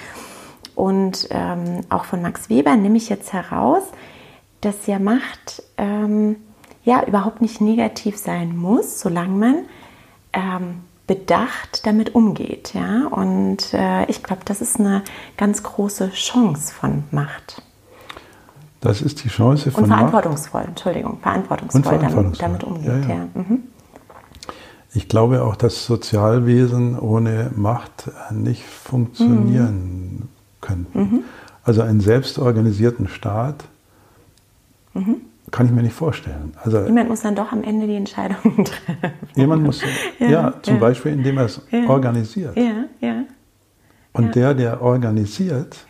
und 0.76 1.26
ähm, 1.30 1.80
auch 1.88 2.04
von 2.04 2.22
Max 2.22 2.48
Weber 2.48 2.76
nehme 2.76 2.96
ich 2.96 3.08
jetzt 3.08 3.32
heraus, 3.32 3.82
dass 4.60 4.86
ja 4.86 5.00
Macht 5.00 5.64
ähm, 5.78 6.36
ja 6.84 7.04
überhaupt 7.04 7.40
nicht 7.40 7.60
negativ 7.60 8.16
sein 8.16 8.56
muss, 8.56 9.00
solange 9.00 9.36
man 9.36 9.54
ähm, 10.32 10.82
bedacht 11.10 11.88
damit 11.88 12.14
umgeht, 12.14 12.72
ja. 12.72 13.08
Und 13.08 13.74
äh, 13.74 14.04
ich 14.04 14.22
glaube, 14.22 14.42
das 14.44 14.60
ist 14.60 14.78
eine 14.78 15.02
ganz 15.36 15.64
große 15.64 16.12
Chance 16.12 16.72
von 16.72 17.02
Macht. 17.10 17.62
Das 18.80 19.02
ist 19.02 19.24
die 19.24 19.28
Chance 19.28 19.72
von 19.72 19.82
Und 19.82 19.90
verantwortungsvoll, 19.90 20.60
Macht. 20.60 20.68
Entschuldigung, 20.68 21.18
verantwortungsvoll, 21.20 21.82
verantwortungsvoll. 21.82 22.48
Damit, 22.48 22.62
damit, 22.62 22.64
umgeht. 22.64 23.08
Ja, 23.08 23.14
ja. 23.16 23.28
Ja. 23.34 23.42
Mhm. 23.42 23.62
Ich 24.94 25.08
glaube 25.08 25.42
auch, 25.42 25.56
dass 25.56 25.84
Sozialwesen 25.84 26.96
ohne 26.96 27.50
Macht 27.56 28.08
nicht 28.30 28.64
funktionieren 28.64 30.12
mhm. 30.12 30.28
könnten. 30.60 31.00
Mhm. 31.00 31.20
Also 31.64 31.82
einen 31.82 32.00
selbstorganisierten 32.00 33.08
Staat 33.08 33.64
mhm. 34.94 35.22
Kann 35.50 35.66
ich 35.66 35.72
mir 35.72 35.82
nicht 35.82 35.94
vorstellen. 35.94 36.52
Also, 36.62 36.84
jemand 36.84 37.08
muss 37.08 37.22
dann 37.22 37.34
doch 37.34 37.52
am 37.52 37.62
Ende 37.62 37.86
die 37.86 37.96
Entscheidungen 37.96 38.64
treffen. 38.64 39.12
Jemand 39.34 39.62
muss, 39.62 39.82
ja, 40.18 40.54
zum 40.62 40.78
Beispiel 40.78 41.12
indem 41.12 41.38
er 41.38 41.44
es 41.46 41.60
organisiert. 41.86 42.56
Ja, 42.56 42.84
ja. 43.00 43.24
Und 44.12 44.34
der, 44.34 44.54
der 44.54 44.82
organisiert, 44.82 45.86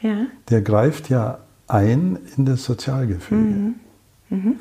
der 0.51 0.63
greift 0.63 1.09
ja 1.09 1.39
ein 1.67 2.19
in 2.37 2.45
das 2.45 2.65
Sozialgefüge. 2.65 3.41
Mhm. 3.41 3.75
Mhm. 4.29 4.57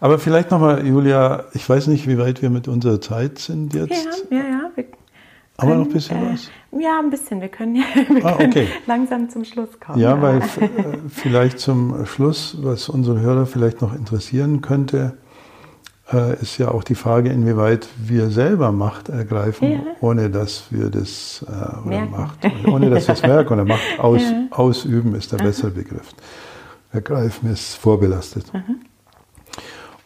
Aber 0.00 0.18
vielleicht 0.18 0.50
nochmal, 0.50 0.86
Julia, 0.86 1.44
ich 1.52 1.68
weiß 1.68 1.88
nicht, 1.88 2.06
wie 2.06 2.18
weit 2.18 2.42
wir 2.42 2.50
mit 2.50 2.68
unserer 2.68 3.00
Zeit 3.00 3.38
sind 3.38 3.74
jetzt. 3.74 4.26
Ja, 4.30 4.38
ja, 4.38 4.44
ja. 4.76 4.84
Wir 5.60 5.68
Aber 5.68 5.74
noch 5.74 5.86
ein 5.86 5.92
bisschen 5.92 6.16
äh, 6.18 6.32
was? 6.32 6.50
Ja, 6.70 7.00
ein 7.00 7.10
bisschen. 7.10 7.40
Wir 7.40 7.48
können, 7.48 7.74
ja, 7.74 7.82
wir 8.08 8.24
ah, 8.24 8.34
okay. 8.34 8.50
können 8.50 8.68
langsam 8.86 9.28
zum 9.28 9.44
Schluss 9.44 9.80
kommen. 9.80 9.98
Ja, 9.98 10.14
ja. 10.14 10.22
weil 10.22 10.38
äh, 10.60 10.98
vielleicht 11.08 11.58
zum 11.58 12.06
Schluss, 12.06 12.56
was 12.62 12.88
unsere 12.88 13.20
Hörer 13.20 13.46
vielleicht 13.46 13.82
noch 13.82 13.94
interessieren 13.94 14.60
könnte, 14.60 15.18
äh, 16.12 16.40
ist 16.40 16.58
ja 16.58 16.70
auch 16.70 16.84
die 16.84 16.94
Frage, 16.94 17.30
inwieweit 17.30 17.88
wir 17.98 18.30
selber 18.30 18.70
Macht 18.70 19.08
ergreifen, 19.08 19.72
ja. 19.72 19.80
ohne 20.00 20.30
dass 20.30 20.70
wir 20.70 20.90
das 20.90 21.44
äh, 21.48 21.86
oder 21.86 22.06
Macht, 22.06 22.38
ohne 22.66 22.88
dass 22.88 23.08
wir 23.08 23.14
es 23.14 23.22
merken 23.22 23.54
oder 23.54 23.64
Macht 23.64 23.82
aus, 23.98 24.22
ausüben, 24.50 25.16
ist 25.16 25.32
der 25.32 25.38
bessere 25.38 25.72
Begriff 25.72 26.14
ergreifen 26.92 27.50
ist 27.50 27.74
vorbelastet. 27.74 28.52
Mhm. 28.52 28.76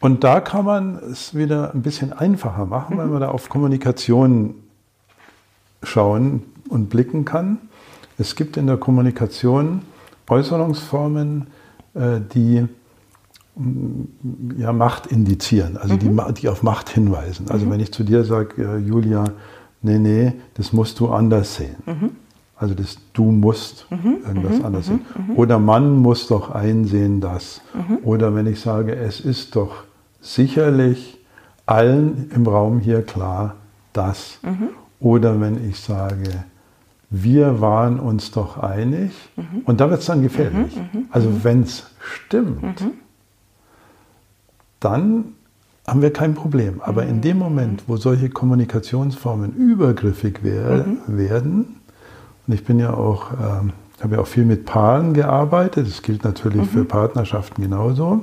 Und 0.01 0.25
da 0.25 0.41
kann 0.41 0.65
man 0.65 0.97
es 1.12 1.35
wieder 1.35 1.73
ein 1.73 1.83
bisschen 1.83 2.12
einfacher 2.12 2.67
machen, 2.67 2.97
mhm. 2.97 2.99
weil 2.99 3.07
man 3.07 3.21
da 3.21 3.29
auf 3.29 3.49
Kommunikation 3.49 4.62
schauen 5.83 6.42
und 6.68 6.88
blicken 6.90 7.25
kann. 7.25 7.59
Es 8.18 8.37
gibt 8.37 8.57
in 8.57 8.66
der 8.66 8.77
Kommunikation 8.77 9.83
Äußerungsformen, 10.29 11.49
äh, 11.95 12.21
die 12.33 12.66
mm, 13.57 14.59
ja, 14.59 14.73
Macht 14.73 15.07
indizieren, 15.07 15.77
also 15.77 15.95
mhm. 15.95 15.99
die, 15.99 16.40
die, 16.40 16.49
auf 16.49 16.62
Macht 16.62 16.88
hinweisen. 16.88 17.51
Also 17.51 17.66
mhm. 17.66 17.73
wenn 17.73 17.81
ich 17.81 17.92
zu 17.92 18.03
dir 18.03 18.25
sage, 18.25 18.79
Julia, 18.79 19.25
nee, 19.83 19.99
nee, 19.99 20.33
das 20.55 20.73
musst 20.73 21.01
du 21.01 21.09
anders 21.09 21.57
sehen. 21.57 21.77
Mhm. 21.87 22.11
Also 22.57 22.75
das 22.75 22.97
Du 23.12 23.25
musst 23.25 23.87
mhm, 23.90 24.18
irgendwas 24.27 24.59
mhm, 24.59 24.64
anders 24.64 24.87
mhm, 24.87 24.90
sehen. 24.90 25.27
Mhm. 25.29 25.37
Oder 25.37 25.59
man 25.59 25.97
muss 25.97 26.29
doch 26.29 26.51
einsehen, 26.51 27.21
dass. 27.21 27.61
Mhm. 27.75 27.99
Oder 28.05 28.35
wenn 28.35 28.47
ich 28.47 28.61
sage, 28.61 28.95
es 28.95 29.21
ist 29.21 29.57
doch 29.57 29.85
sicherlich 30.21 31.18
allen 31.66 32.31
im 32.35 32.47
Raum 32.47 32.79
hier 32.79 33.03
klar, 33.03 33.57
dass. 33.92 34.38
Mhm. 35.03 35.07
Oder 35.07 35.41
wenn 35.41 35.69
ich 35.69 35.81
sage, 35.81 36.45
wir 37.11 37.61
waren 37.61 38.01
uns 38.01 38.31
doch 38.31 38.57
einig. 38.57 39.12
Und 39.67 39.81
da 39.81 39.91
wird 39.91 40.01
es 40.01 40.07
dann 40.07 40.23
gefährlich. 40.23 40.79
Also 41.11 41.45
wenn 41.45 41.62
es 41.62 41.91
stimmt, 42.01 42.83
dann 44.81 45.25
haben 45.87 46.01
wir 46.01 46.12
kein 46.12 46.35
Problem. 46.35 46.81
Aber 46.81 47.05
in 47.05 47.21
dem 47.21 47.38
Moment, 47.38 47.85
wo 47.87 47.97
solche 47.97 48.31
Kommunikationsformen 48.31 49.55
übergriffig 49.55 50.38
wer 50.43 50.87
werden, 51.07 51.77
und 52.47 52.55
ich 52.55 52.65
bin 52.65 52.79
ja 52.79 52.95
auch, 52.95 53.33
ähm, 53.33 53.73
habe 54.01 54.17
ja 54.17 54.21
auch 54.21 54.27
viel 54.27 54.45
mit 54.45 54.65
Paaren 54.65 55.15
gearbeitet. 55.15 55.87
Das 55.87 56.03
gilt 56.03 56.25
natürlich 56.25 56.62
mhm. 56.62 56.79
für 56.79 56.85
Partnerschaften 56.85 57.62
genauso. 57.62 58.23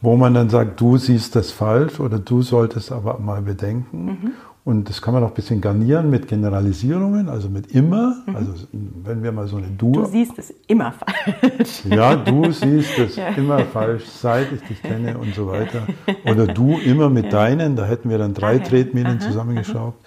Wo 0.00 0.16
man 0.16 0.34
dann 0.34 0.48
sagt, 0.48 0.80
du 0.80 0.96
siehst 0.96 1.34
das 1.34 1.50
falsch 1.50 1.98
oder 1.98 2.18
du 2.18 2.42
solltest 2.42 2.92
aber 2.92 3.18
mal 3.18 3.42
bedenken. 3.42 4.04
Mhm. 4.04 4.32
Und 4.64 4.88
das 4.88 5.02
kann 5.02 5.12
man 5.12 5.22
auch 5.22 5.28
ein 5.28 5.34
bisschen 5.34 5.60
garnieren 5.60 6.08
mit 6.08 6.26
Generalisierungen, 6.26 7.28
also 7.28 7.50
mit 7.50 7.66
immer. 7.72 8.16
Mhm. 8.26 8.36
Also 8.36 8.52
wenn 8.72 9.22
wir 9.22 9.30
mal 9.30 9.46
so 9.46 9.58
eine 9.58 9.66
Du. 9.66 9.92
Du 9.92 10.06
siehst 10.06 10.38
es 10.38 10.54
immer 10.66 10.92
falsch. 10.92 11.84
Ja, 11.84 12.16
du 12.16 12.50
siehst 12.50 12.98
es 12.98 13.16
ja. 13.16 13.28
immer 13.28 13.60
falsch, 13.66 14.06
seit 14.06 14.50
ich 14.52 14.62
dich 14.62 14.82
kenne 14.82 15.18
und 15.18 15.34
so 15.34 15.48
weiter. 15.48 15.86
Oder 16.24 16.46
du 16.46 16.78
immer 16.78 17.10
mit 17.10 17.26
ja. 17.26 17.30
deinen, 17.32 17.76
da 17.76 17.84
hätten 17.84 18.08
wir 18.08 18.16
dann 18.16 18.32
drei 18.32 18.56
okay. 18.56 18.68
Tretminen 18.68 19.20
zusammengeschraubt. 19.20 20.02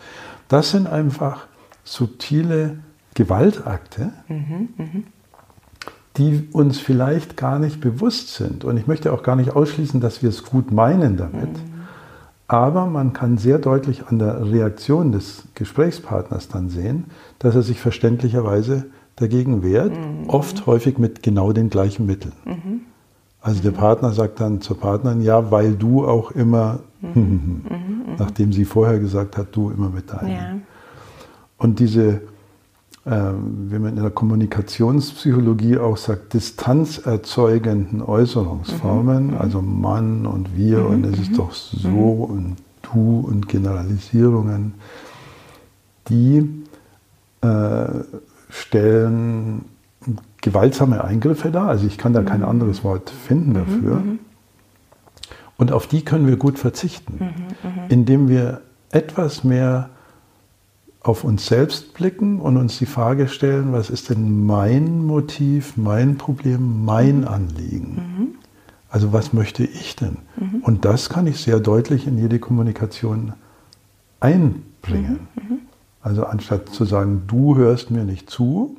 Das 0.48 0.72
sind 0.72 0.88
einfach 0.88 1.46
subtile 1.84 2.80
Gewaltakte, 3.14 4.12
mhm, 4.28 4.70
mh. 4.76 4.86
die 6.18 6.48
uns 6.52 6.80
vielleicht 6.80 7.38
gar 7.38 7.60
nicht 7.60 7.80
bewusst 7.80 8.34
sind. 8.34 8.64
Und 8.64 8.78
ich 8.78 8.88
möchte 8.88 9.14
auch 9.14 9.22
gar 9.22 9.36
nicht 9.36 9.56
ausschließen, 9.56 10.02
dass 10.02 10.24
wir 10.24 10.30
es 10.30 10.44
gut 10.44 10.72
meinen 10.72 11.16
damit. 11.16 11.54
Mhm. 11.54 11.77
Aber 12.48 12.86
man 12.86 13.12
kann 13.12 13.38
sehr 13.38 13.60
deutlich 13.60 14.08
an 14.08 14.20
der 14.20 14.50
Reaktion 14.50 15.12
des 15.12 15.44
Gesprächspartners 15.54 16.48
dann 16.48 16.70
sehen, 16.70 17.06
dass 17.40 17.56
er 17.56 17.62
sich 17.62 17.82
verständlicherweise 17.82 18.86
dagegen 19.18 19.64
wehrt, 19.64 19.92
mhm. 19.92 20.30
oft 20.30 20.66
häufig 20.66 20.98
mit 20.98 21.24
genau 21.24 21.52
den 21.52 21.70
gleichen 21.70 22.06
Mitteln. 22.06 22.34
Mhm. 22.46 22.82
Also 23.42 23.62
der 23.62 23.72
Partner 23.72 24.12
sagt 24.12 24.40
dann 24.40 24.62
zur 24.62 24.80
Partnerin, 24.80 25.22
ja, 25.22 25.52
weil 25.52 25.74
du 25.74 26.06
auch 26.06 26.32
immer, 26.32 26.80
mhm. 27.02 27.64
nachdem 28.18 28.54
sie 28.54 28.66
vorher 28.66 29.00
gesagt 29.00 29.38
hat, 29.38 29.48
du 29.52 29.70
immer 29.70 29.90
mit 29.90 30.12
deinem. 30.12 30.30
Ja. 30.30 30.58
Und 31.58 31.80
diese 31.80 32.22
wie 33.10 33.80
man 33.80 33.96
in 33.96 34.02
der 34.02 34.12
Kommunikationspsychologie 34.12 35.78
auch 35.78 35.96
sagt, 35.96 36.34
distanzerzeugenden 36.34 38.02
Äußerungsformen, 38.02 39.28
mhm. 39.28 39.38
also 39.38 39.62
Mann 39.62 40.26
und 40.26 40.58
wir 40.58 40.80
mhm. 40.80 40.86
und 40.88 41.06
es 41.06 41.20
ist 41.20 41.38
doch 41.38 41.54
so 41.54 41.88
mhm. 41.88 42.22
und 42.22 42.56
du 42.82 43.20
und 43.22 43.48
Generalisierungen, 43.48 44.74
die 46.10 46.50
äh, 47.42 47.86
stellen 48.50 49.66
gewaltsame 50.42 51.04
Eingriffe 51.04 51.50
dar. 51.50 51.70
Also 51.70 51.88
ich 51.88 51.98
kann 51.98 52.12
da 52.12 52.24
kein 52.24 52.42
mhm. 52.42 52.48
anderes 52.48 52.84
Wort 52.84 53.10
finden 53.10 53.52
mhm, 53.52 53.54
dafür. 53.54 53.96
Mhm. 53.96 54.20
Und 55.58 55.72
auf 55.72 55.88
die 55.88 56.04
können 56.04 56.28
wir 56.28 56.36
gut 56.36 56.60
verzichten, 56.60 57.20
indem 57.90 58.30
wir 58.30 58.62
etwas 58.92 59.44
mehr 59.44 59.90
auf 61.08 61.24
uns 61.24 61.46
selbst 61.46 61.94
blicken 61.94 62.42
und 62.42 62.58
uns 62.58 62.78
die 62.78 62.86
Frage 62.86 63.30
stellen, 63.30 63.72
was 63.72 63.90
ist 63.90 64.10
denn 64.10 64.46
mein 64.46 65.06
Motiv, 65.06 65.78
mein 65.78 66.18
Problem, 66.18 66.84
mein 66.84 67.22
mhm. 67.22 67.28
Anliegen? 67.28 67.96
Mhm. 67.96 68.28
Also 68.90 69.14
was 69.14 69.32
möchte 69.32 69.64
ich 69.64 69.96
denn? 69.96 70.18
Mhm. 70.36 70.62
Und 70.62 70.86
das 70.86 71.10
kann 71.10 71.26
ich 71.26 71.40
sehr 71.40 71.60
deutlich 71.60 72.08
in 72.08 72.18
jede 72.18 72.40
Kommunikation 72.40 73.34
einbringen. 74.20 75.28
Mhm. 75.36 75.50
Mhm. 75.50 75.60
Also 76.02 76.26
anstatt 76.26 76.70
zu 76.70 76.84
sagen, 76.84 77.24
du 77.28 77.56
hörst 77.56 77.90
mir 77.90 78.04
nicht 78.04 78.30
zu, 78.30 78.78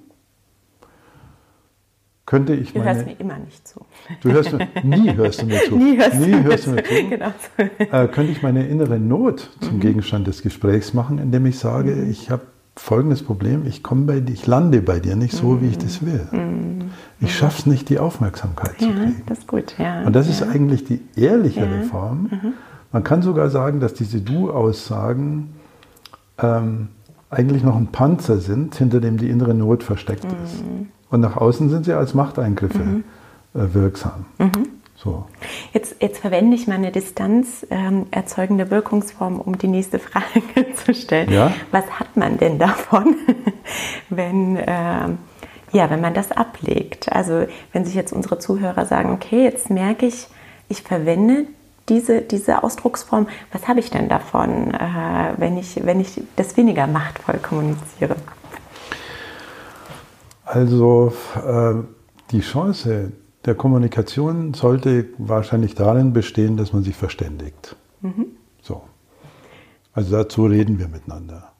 könnte 2.28 2.52
ich 2.52 2.74
du 2.74 2.80
meine... 2.80 2.90
Du 2.90 2.96
hörst 2.96 3.06
mir 3.06 3.20
immer 3.20 3.38
nicht 3.38 3.66
zu. 3.66 3.80
Du 4.20 4.30
hörst 4.30 4.52
mir, 4.52 4.68
nie 4.82 5.14
hörst 5.14 5.40
du 5.40 5.46
mir 5.46 5.62
zu. 5.64 5.76
nie 5.78 5.96
hörst, 5.96 6.20
nie 6.20 6.42
hörst 6.42 6.66
du 6.66 6.70
mir 6.72 6.84
zu. 6.84 7.08
Genau. 7.08 7.32
Äh, 7.78 8.08
könnte 8.08 8.32
ich 8.32 8.42
meine 8.42 8.66
innere 8.66 8.98
Not 8.98 9.48
zum. 9.62 9.80
Gegenstand 9.80 10.26
des 10.26 10.42
Gesprächs 10.42 10.92
machen, 10.92 11.18
indem 11.18 11.46
ich 11.46 11.58
sage, 11.58 11.92
mhm. 11.92 12.10
ich 12.10 12.28
habe 12.30 12.42
folgendes 12.76 13.22
Problem, 13.22 13.64
ich 13.64 13.82
komme 13.82 14.02
bei 14.02 14.20
dir, 14.20 14.34
ich 14.34 14.46
lande 14.46 14.82
bei 14.82 15.00
dir 15.00 15.16
nicht 15.16 15.32
so, 15.32 15.52
mhm. 15.52 15.62
wie 15.62 15.68
ich 15.68 15.78
das 15.78 16.04
will. 16.04 16.28
Mhm. 16.30 16.90
Ich 17.18 17.34
schaffe 17.34 17.60
es 17.60 17.66
nicht, 17.66 17.88
die 17.88 17.98
Aufmerksamkeit 17.98 18.78
ja, 18.78 18.88
zu 18.88 18.92
kriegen. 18.92 19.22
Das 19.24 19.38
ist 19.38 19.48
gut, 19.48 19.74
ja. 19.78 20.02
Und 20.02 20.14
das 20.14 20.26
ja. 20.26 20.32
ist 20.32 20.42
eigentlich 20.42 20.84
die 20.84 21.00
ehrlichere 21.16 21.78
ja. 21.78 21.82
Form. 21.84 22.28
Mhm. 22.30 22.52
Man 22.92 23.04
kann 23.04 23.22
sogar 23.22 23.48
sagen, 23.48 23.80
dass 23.80 23.94
diese 23.94 24.20
Du-Aussagen 24.20 25.54
ähm, 26.36 26.88
eigentlich 27.30 27.62
noch 27.64 27.76
ein 27.76 27.86
Panzer 27.86 28.36
sind, 28.36 28.74
hinter 28.74 29.00
dem 29.00 29.16
die 29.16 29.30
innere 29.30 29.54
Not 29.54 29.82
versteckt 29.82 30.26
ist. 30.44 30.62
Und 31.10 31.20
nach 31.20 31.36
außen 31.36 31.70
sind 31.70 31.84
sie 31.84 31.92
als 31.92 32.14
Machteingriffe 32.14 32.78
mhm. 32.78 33.04
äh, 33.54 33.74
wirksam. 33.74 34.26
Mhm. 34.38 34.78
So. 35.02 35.26
Jetzt, 35.72 35.96
jetzt 36.00 36.18
verwende 36.18 36.56
ich 36.56 36.66
meine 36.66 36.90
Distanz 36.90 37.64
ähm, 37.70 38.06
erzeugende 38.10 38.70
Wirkungsform, 38.70 39.40
um 39.40 39.56
die 39.56 39.68
nächste 39.68 40.00
Frage 40.00 40.74
zu 40.84 40.92
stellen. 40.92 41.30
Ja? 41.30 41.52
Was 41.70 41.88
hat 42.00 42.16
man 42.16 42.36
denn 42.38 42.58
davon, 42.58 43.14
wenn, 44.10 44.56
äh, 44.56 45.08
ja, 45.72 45.90
wenn 45.90 46.00
man 46.00 46.14
das 46.14 46.32
ablegt? 46.32 47.12
Also 47.12 47.46
wenn 47.72 47.84
sich 47.84 47.94
jetzt 47.94 48.12
unsere 48.12 48.40
Zuhörer 48.40 48.86
sagen, 48.86 49.12
okay, 49.12 49.44
jetzt 49.44 49.70
merke 49.70 50.06
ich, 50.06 50.26
ich 50.68 50.82
verwende 50.82 51.46
diese, 51.88 52.20
diese 52.20 52.64
Ausdrucksform, 52.64 53.28
was 53.52 53.68
habe 53.68 53.78
ich 53.78 53.90
denn 53.90 54.08
davon, 54.08 54.74
äh, 54.74 55.34
wenn, 55.36 55.56
ich, 55.58 55.86
wenn 55.86 56.00
ich 56.00 56.20
das 56.34 56.56
weniger 56.56 56.88
machtvoll 56.88 57.38
kommuniziere? 57.38 58.16
Also 60.48 61.12
äh, 61.36 61.74
die 62.30 62.40
Chance 62.40 63.12
der 63.44 63.54
Kommunikation 63.54 64.54
sollte 64.54 65.06
wahrscheinlich 65.18 65.74
darin 65.74 66.14
bestehen, 66.14 66.56
dass 66.56 66.72
man 66.72 66.82
sich 66.82 66.96
verständigt. 66.96 67.76
Mhm. 68.00 68.26
So. 68.62 68.82
Also 69.92 70.16
dazu 70.16 70.46
reden 70.46 70.78
wir 70.78 70.88
miteinander. 70.88 71.52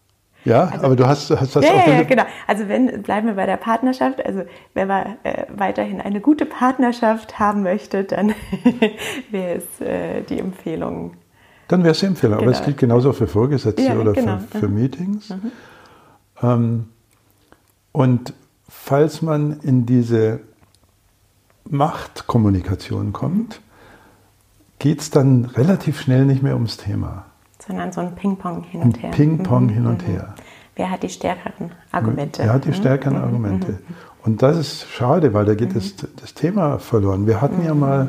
Ja, 0.44 0.68
also, 0.68 0.87
aber 0.87 0.96
du 0.96 1.07
hast, 1.07 1.31
hast 1.31 1.57
das 1.57 1.64
ja, 1.64 1.72
auch. 1.72 1.87
Ja, 1.87 1.94
ja, 1.94 2.03
genau. 2.05 2.22
Also 2.46 2.68
wenn, 2.68 3.03
bleiben 3.03 3.27
wir 3.27 3.35
bei 3.35 3.44
der 3.44 3.59
Partnerschaft. 3.59 4.24
Also 4.24 4.44
wenn 4.72 4.88
man 4.88 5.16
äh, 5.22 5.44
weiterhin 5.55 6.01
eine 6.01 6.22
gute 6.22 6.46
Partnerschaft 6.46 7.38
haben 7.38 7.62
möchte, 7.62 8.05
dann 8.05 8.35
wäre 9.31 9.57
es 9.57 9.81
äh, 9.87 10.22
die 10.22 10.38
Empfehlung. 10.38 11.14
Dann 11.68 11.83
wäre 11.83 11.92
es 11.92 12.01
die 12.01 12.07
Empfehlung. 12.07 12.38
Genau. 12.38 12.51
Aber 12.51 12.59
es 12.59 12.64
gilt 12.64 12.79
genauso 12.79 13.12
für 13.12 13.27
Vorgesetzte 13.27 13.83
ja, 13.83 13.98
oder 13.98 14.12
genau. 14.12 14.38
für, 14.51 14.61
für 14.61 14.68
mhm. 14.68 14.74
Meetings. 14.74 15.29
Mhm. 15.29 15.53
Ähm, 16.42 16.88
und 17.92 18.33
falls 18.68 19.22
man 19.22 19.61
in 19.61 19.87
diese 19.87 20.40
Machtkommunikation 21.68 23.12
kommt, 23.12 23.61
geht 24.78 25.00
es 25.00 25.11
dann 25.11 25.44
relativ 25.46 26.00
schnell 26.00 26.24
nicht 26.24 26.42
mehr 26.42 26.54
ums 26.54 26.76
Thema. 26.76 27.24
Sondern 27.66 27.92
so 27.92 28.00
ein 28.00 28.14
Ping-Pong 28.14 28.62
hin 28.64 28.83
und 28.83 29.02
her. 29.02 29.11
Ping-Pong 29.11 29.64
mhm. 29.64 29.70
hin 29.70 29.87
und 29.87 30.02
mhm. 30.07 30.12
her. 30.12 30.35
Wer 30.76 30.90
hat 30.90 31.02
die 31.02 31.09
stärkeren 31.09 31.72
Argumente? 31.90 32.44
Wer 32.44 32.52
hat 32.52 32.64
die 32.64 32.68
mhm. 32.68 32.74
stärkeren 32.74 33.16
mhm. 33.16 33.24
Argumente? 33.24 33.78
Und 34.24 34.42
das 34.42 34.57
ist 34.57 34.88
schade, 34.88 35.35
weil 35.35 35.44
da 35.44 35.54
geht 35.54 35.74
das, 35.74 35.94
das 35.96 36.35
Thema 36.35 36.78
verloren. 36.78 37.26
Wir 37.26 37.40
hatten 37.40 37.64
ja 37.64 37.74
mal 37.74 38.09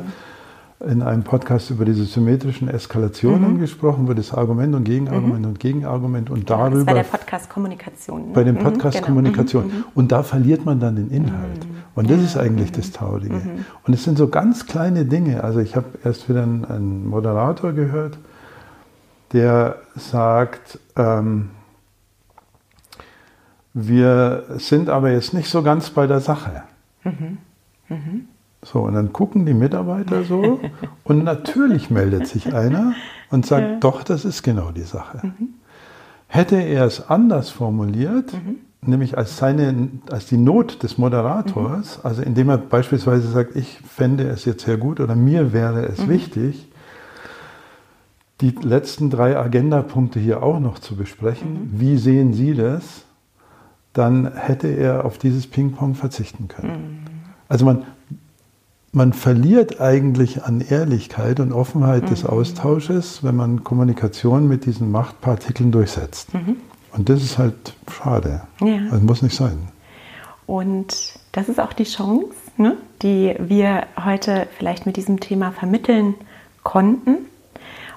in 0.80 1.02
einem 1.02 1.24
Podcast 1.24 1.70
über 1.70 1.84
diese 1.84 2.04
symmetrischen 2.04 2.68
Eskalationen 2.68 3.54
mhm. 3.54 3.58
gesprochen, 3.58 4.04
über 4.04 4.14
das 4.14 4.32
Argument 4.32 4.74
und 4.74 4.84
Gegenargument 4.84 5.40
mhm. 5.40 5.48
und 5.48 5.60
Gegenargument 5.60 6.30
und 6.30 6.48
darüber. 6.48 6.76
Das 6.76 6.86
bei 6.86 6.94
der 6.94 7.02
Podcast 7.02 7.50
Kommunikation. 7.50 8.28
Ne? 8.28 8.32
Bei 8.32 8.44
dem 8.44 8.54
mhm, 8.54 8.60
Podcast 8.60 8.96
genau. 8.96 9.06
Kommunikation. 9.08 9.66
Mhm. 9.66 9.84
Und 9.94 10.10
da 10.10 10.22
verliert 10.22 10.64
man 10.64 10.80
dann 10.80 10.96
den 10.96 11.10
Inhalt. 11.10 11.64
Mhm. 11.64 11.80
Und 11.94 12.08
das 12.08 12.18
ja. 12.18 12.24
ist 12.24 12.36
eigentlich 12.38 12.72
das 12.72 12.92
Traurige. 12.92 13.34
Mhm. 13.34 13.64
Und 13.86 13.92
es 13.92 14.04
sind 14.04 14.16
so 14.16 14.28
ganz 14.28 14.66
kleine 14.66 15.04
Dinge. 15.04 15.44
Also 15.44 15.60
ich 15.60 15.76
habe 15.76 15.86
erst 16.02 16.30
wieder 16.30 16.44
einen, 16.44 16.64
einen, 16.64 17.06
Moderator 17.06 17.72
gehört, 17.72 18.18
der 19.34 19.76
sagt, 19.96 20.78
ähm, 20.96 21.50
wir 23.74 24.44
sind 24.56 24.88
aber 24.88 25.10
jetzt 25.10 25.34
nicht 25.34 25.50
so 25.50 25.62
ganz 25.62 25.90
bei 25.90 26.06
der 26.06 26.20
Sache. 26.20 26.62
Mhm. 27.04 27.38
Mhm. 27.88 28.28
So, 28.62 28.80
und 28.80 28.94
dann 28.94 29.12
gucken 29.12 29.46
die 29.46 29.54
Mitarbeiter 29.54 30.24
so 30.24 30.60
und 31.04 31.24
natürlich 31.24 31.90
meldet 31.90 32.26
sich 32.26 32.54
einer 32.54 32.92
und 33.30 33.46
sagt, 33.46 33.66
ja. 33.66 33.76
doch, 33.80 34.02
das 34.02 34.24
ist 34.24 34.42
genau 34.42 34.70
die 34.70 34.82
Sache. 34.82 35.20
Mhm. 35.22 35.54
Hätte 36.26 36.56
er 36.56 36.84
es 36.84 37.08
anders 37.08 37.48
formuliert, 37.48 38.34
mhm. 38.34 38.56
nämlich 38.82 39.16
als, 39.16 39.38
seine, 39.38 39.88
als 40.10 40.26
die 40.26 40.36
Not 40.36 40.82
des 40.82 40.98
Moderators, 40.98 41.98
mhm. 41.98 42.06
also 42.06 42.22
indem 42.22 42.50
er 42.50 42.58
beispielsweise 42.58 43.28
sagt, 43.28 43.56
ich 43.56 43.80
fände 43.80 44.28
es 44.28 44.44
jetzt 44.44 44.64
sehr 44.64 44.76
gut 44.76 45.00
oder 45.00 45.16
mir 45.16 45.54
wäre 45.54 45.86
es 45.86 46.04
mhm. 46.04 46.10
wichtig, 46.10 46.68
die 48.42 48.50
letzten 48.50 49.10
drei 49.10 49.38
Agendapunkte 49.38 50.20
hier 50.20 50.42
auch 50.42 50.60
noch 50.60 50.78
zu 50.78 50.96
besprechen. 50.96 51.52
Mhm. 51.52 51.80
Wie 51.80 51.96
sehen 51.96 52.32
Sie 52.34 52.54
das? 52.54 53.04
Dann 53.92 54.32
hätte 54.34 54.68
er 54.68 55.04
auf 55.04 55.18
dieses 55.18 55.46
Ping-Pong 55.46 55.94
verzichten 55.94 56.48
können. 56.48 56.70
Mhm. 56.70 57.10
Also 57.48 57.64
man, 57.64 57.84
man 58.92 59.12
verliert 59.12 59.80
eigentlich 59.80 60.42
an 60.42 60.60
Ehrlichkeit 60.60 61.40
und 61.40 61.52
Offenheit 61.52 62.04
mhm. 62.04 62.08
des 62.08 62.24
Austausches, 62.24 63.22
wenn 63.22 63.36
man 63.36 63.62
Kommunikation 63.62 64.48
mit 64.48 64.66
diesen 64.66 64.90
Machtpartikeln 64.90 65.70
durchsetzt. 65.70 66.34
Mhm. 66.34 66.56
Und 66.92 67.08
das 67.08 67.22
ist 67.22 67.38
halt 67.38 67.74
schade. 67.90 68.42
Ja. 68.60 68.80
Das 68.90 69.00
muss 69.00 69.22
nicht 69.22 69.36
sein. 69.36 69.68
Und 70.46 71.14
das 71.30 71.48
ist 71.48 71.60
auch 71.60 71.72
die 71.72 71.84
Chance, 71.84 72.34
ne, 72.56 72.76
die 73.02 73.36
wir 73.38 73.86
heute 74.04 74.48
vielleicht 74.58 74.86
mit 74.86 74.96
diesem 74.96 75.20
Thema 75.20 75.52
vermitteln 75.52 76.14
konnten 76.64 77.18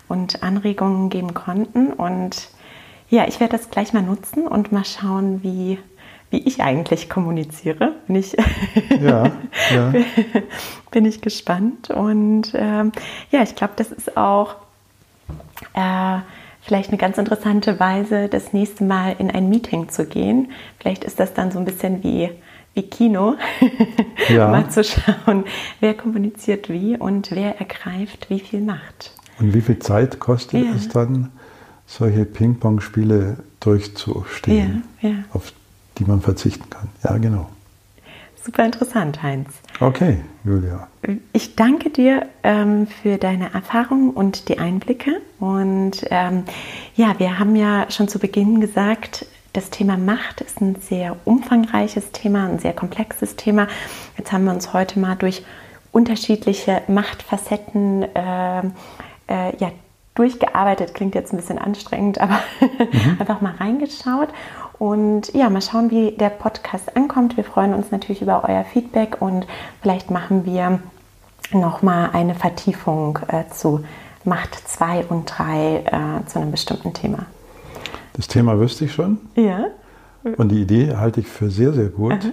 und 0.07 0.43
Anregungen 0.43 1.09
geben 1.09 1.33
konnten. 1.33 1.91
Und 1.91 2.49
ja, 3.09 3.27
ich 3.27 3.39
werde 3.39 3.57
das 3.57 3.71
gleich 3.71 3.93
mal 3.93 4.03
nutzen 4.03 4.45
und 4.47 4.71
mal 4.71 4.85
schauen, 4.85 5.41
wie 5.41 5.79
wie 6.33 6.39
ich 6.39 6.61
eigentlich 6.61 7.09
kommuniziere. 7.09 7.93
Bin 8.07 8.15
ich, 8.15 8.35
ja, 8.99 9.31
ja. 9.71 9.93
bin 10.91 11.05
ich 11.05 11.21
gespannt. 11.21 11.91
Und 11.91 12.53
ähm, 12.55 12.91
ja, 13.29 13.43
ich 13.43 13.55
glaube, 13.55 13.73
das 13.75 13.91
ist 13.91 14.17
auch 14.17 14.55
äh, 15.75 16.17
vielleicht 16.61 16.89
eine 16.89 16.97
ganz 16.97 17.19
interessante 17.19 17.79
Weise, 17.79 18.29
das 18.29 18.51
nächste 18.51 18.83
Mal 18.83 19.15
in 19.19 19.29
ein 19.29 19.47
Meeting 19.47 19.89
zu 19.89 20.05
gehen. 20.05 20.51
Vielleicht 20.79 21.03
ist 21.03 21.19
das 21.19 21.35
dann 21.35 21.51
so 21.51 21.59
ein 21.59 21.65
bisschen 21.65 22.03
wie, 22.03 22.31
wie 22.73 22.81
Kino, 22.81 23.35
ja. 24.29 24.47
mal 24.47 24.71
zu 24.71 24.83
schauen, 24.83 25.45
wer 25.81 25.93
kommuniziert 25.93 26.67
wie 26.67 26.97
und 26.97 27.29
wer 27.29 27.59
ergreift 27.59 28.31
wie 28.31 28.39
viel 28.39 28.61
Macht. 28.61 29.11
Und 29.39 29.53
wie 29.53 29.61
viel 29.61 29.77
Zeit 29.77 30.19
kostet 30.19 30.65
ja. 30.65 30.71
es 30.75 30.89
dann, 30.89 31.31
solche 31.85 32.25
Ping-Pong-Spiele 32.25 33.37
durchzustehen? 33.59 34.83
Ja, 34.99 35.09
ja. 35.09 35.15
Auf 35.31 35.53
die 35.97 36.05
man 36.05 36.21
verzichten 36.21 36.69
kann. 36.69 36.89
Ja, 37.03 37.17
genau. 37.17 37.49
Super 38.43 38.65
interessant, 38.65 39.23
Heinz. 39.23 39.49
Okay, 39.79 40.17
Julia. 40.43 40.87
Ich 41.31 41.55
danke 41.55 41.89
dir 41.89 42.27
ähm, 42.43 42.87
für 42.87 43.17
deine 43.17 43.53
Erfahrungen 43.53 44.09
und 44.11 44.49
die 44.49 44.59
Einblicke. 44.59 45.21
Und 45.39 46.05
ähm, 46.09 46.43
ja, 46.95 47.17
wir 47.19 47.39
haben 47.39 47.55
ja 47.55 47.89
schon 47.89 48.09
zu 48.09 48.19
Beginn 48.19 48.59
gesagt, 48.59 49.25
das 49.53 49.69
Thema 49.69 49.97
Macht 49.97 50.41
ist 50.41 50.59
ein 50.59 50.75
sehr 50.81 51.15
umfangreiches 51.25 52.11
Thema, 52.11 52.47
ein 52.47 52.59
sehr 52.59 52.73
komplexes 52.73 53.37
Thema. 53.37 53.67
Jetzt 54.17 54.33
haben 54.33 54.43
wir 54.43 54.51
uns 54.51 54.73
heute 54.73 54.99
mal 54.99 55.15
durch 55.15 55.45
unterschiedliche 55.93 56.81
Machtfacetten 56.87 58.03
äh, 58.03 58.59
äh, 59.27 59.55
ja, 59.57 59.71
durchgearbeitet. 60.15 60.93
Klingt 60.93 61.15
jetzt 61.15 61.31
ein 61.31 61.37
bisschen 61.37 61.59
anstrengend, 61.59 62.19
aber 62.19 62.39
mhm. 62.59 63.17
einfach 63.19 63.41
mal 63.41 63.53
reingeschaut. 63.55 64.29
Und 64.79 65.33
ja, 65.33 65.49
mal 65.49 65.61
schauen, 65.61 65.91
wie 65.91 66.11
der 66.11 66.29
Podcast 66.29 66.95
ankommt. 66.95 67.37
Wir 67.37 67.43
freuen 67.43 67.73
uns 67.73 67.91
natürlich 67.91 68.21
über 68.21 68.43
euer 68.47 68.63
Feedback 68.63 69.21
und 69.21 69.47
vielleicht 69.81 70.11
machen 70.11 70.45
wir 70.45 70.79
nochmal 71.51 72.09
eine 72.13 72.35
Vertiefung 72.35 73.19
äh, 73.27 73.43
zu 73.51 73.83
Macht 74.25 74.55
2 74.55 75.05
und 75.05 75.25
3 75.25 75.75
äh, 76.23 76.25
zu 76.27 76.39
einem 76.39 76.51
bestimmten 76.51 76.93
Thema. 76.93 77.25
Das 78.13 78.27
Thema 78.27 78.59
wüsste 78.59 78.85
ich 78.85 78.93
schon. 78.93 79.17
Ja. 79.35 79.65
Und 80.37 80.49
die 80.49 80.61
Idee 80.61 80.95
halte 80.95 81.19
ich 81.19 81.27
für 81.27 81.49
sehr, 81.49 81.73
sehr 81.73 81.89
gut, 81.89 82.13
Aha. 82.13 82.31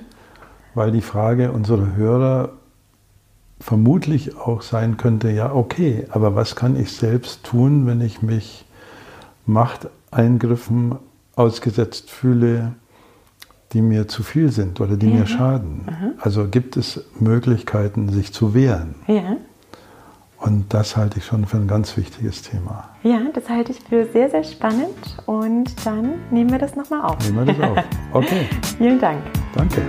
weil 0.75 0.93
die 0.93 1.01
Frage 1.01 1.51
unserer 1.51 1.97
Hörer 1.97 2.51
vermutlich 3.59 4.37
auch 4.37 4.63
sein 4.63 4.97
könnte, 4.97 5.31
ja, 5.31 5.53
okay, 5.53 6.07
aber 6.11 6.35
was 6.35 6.57
kann 6.57 6.77
ich 6.77 6.93
selbst 6.93 7.45
tun, 7.45 7.87
wenn 7.87 8.01
ich 8.01 8.23
mich 8.23 8.65
Machteingriffen 9.47 10.97
ausgesetzt 11.37 12.11
fühle, 12.11 12.73
die 13.73 13.83
mir 13.83 14.09
zu 14.09 14.23
viel 14.23 14.51
sind 14.51 14.81
oder 14.81 14.97
die 14.97 15.09
ja. 15.09 15.21
mir 15.21 15.27
schaden? 15.27 15.83
Aha. 15.87 16.11
Also 16.19 16.49
gibt 16.49 16.77
es 16.77 17.05
Möglichkeiten, 17.19 18.09
sich 18.09 18.33
zu 18.33 18.55
wehren? 18.55 18.95
Ja. 19.07 19.37
Und 20.39 20.73
das 20.73 20.97
halte 20.97 21.19
ich 21.19 21.27
schon 21.27 21.45
für 21.45 21.59
ein 21.59 21.69
ganz 21.69 21.97
wichtiges 21.99 22.43
Thema. 22.43 22.89
Ja, 23.03 23.21
das 23.35 23.49
halte 23.49 23.73
ich 23.73 23.81
für 23.81 24.07
sehr, 24.07 24.31
sehr 24.31 24.43
spannend. 24.43 24.97
Und 25.27 25.87
dann 25.87 26.15
nehmen 26.31 26.51
wir 26.51 26.59
das 26.59 26.77
nochmal 26.77 27.03
auf. 27.03 27.19
Nehmen 27.31 27.47
wir 27.47 27.55
das 27.55 27.71
auf. 27.71 27.85
Okay. 28.13 28.49
Vielen 28.79 28.99
Dank. 28.99 29.21
Danke. 29.55 29.83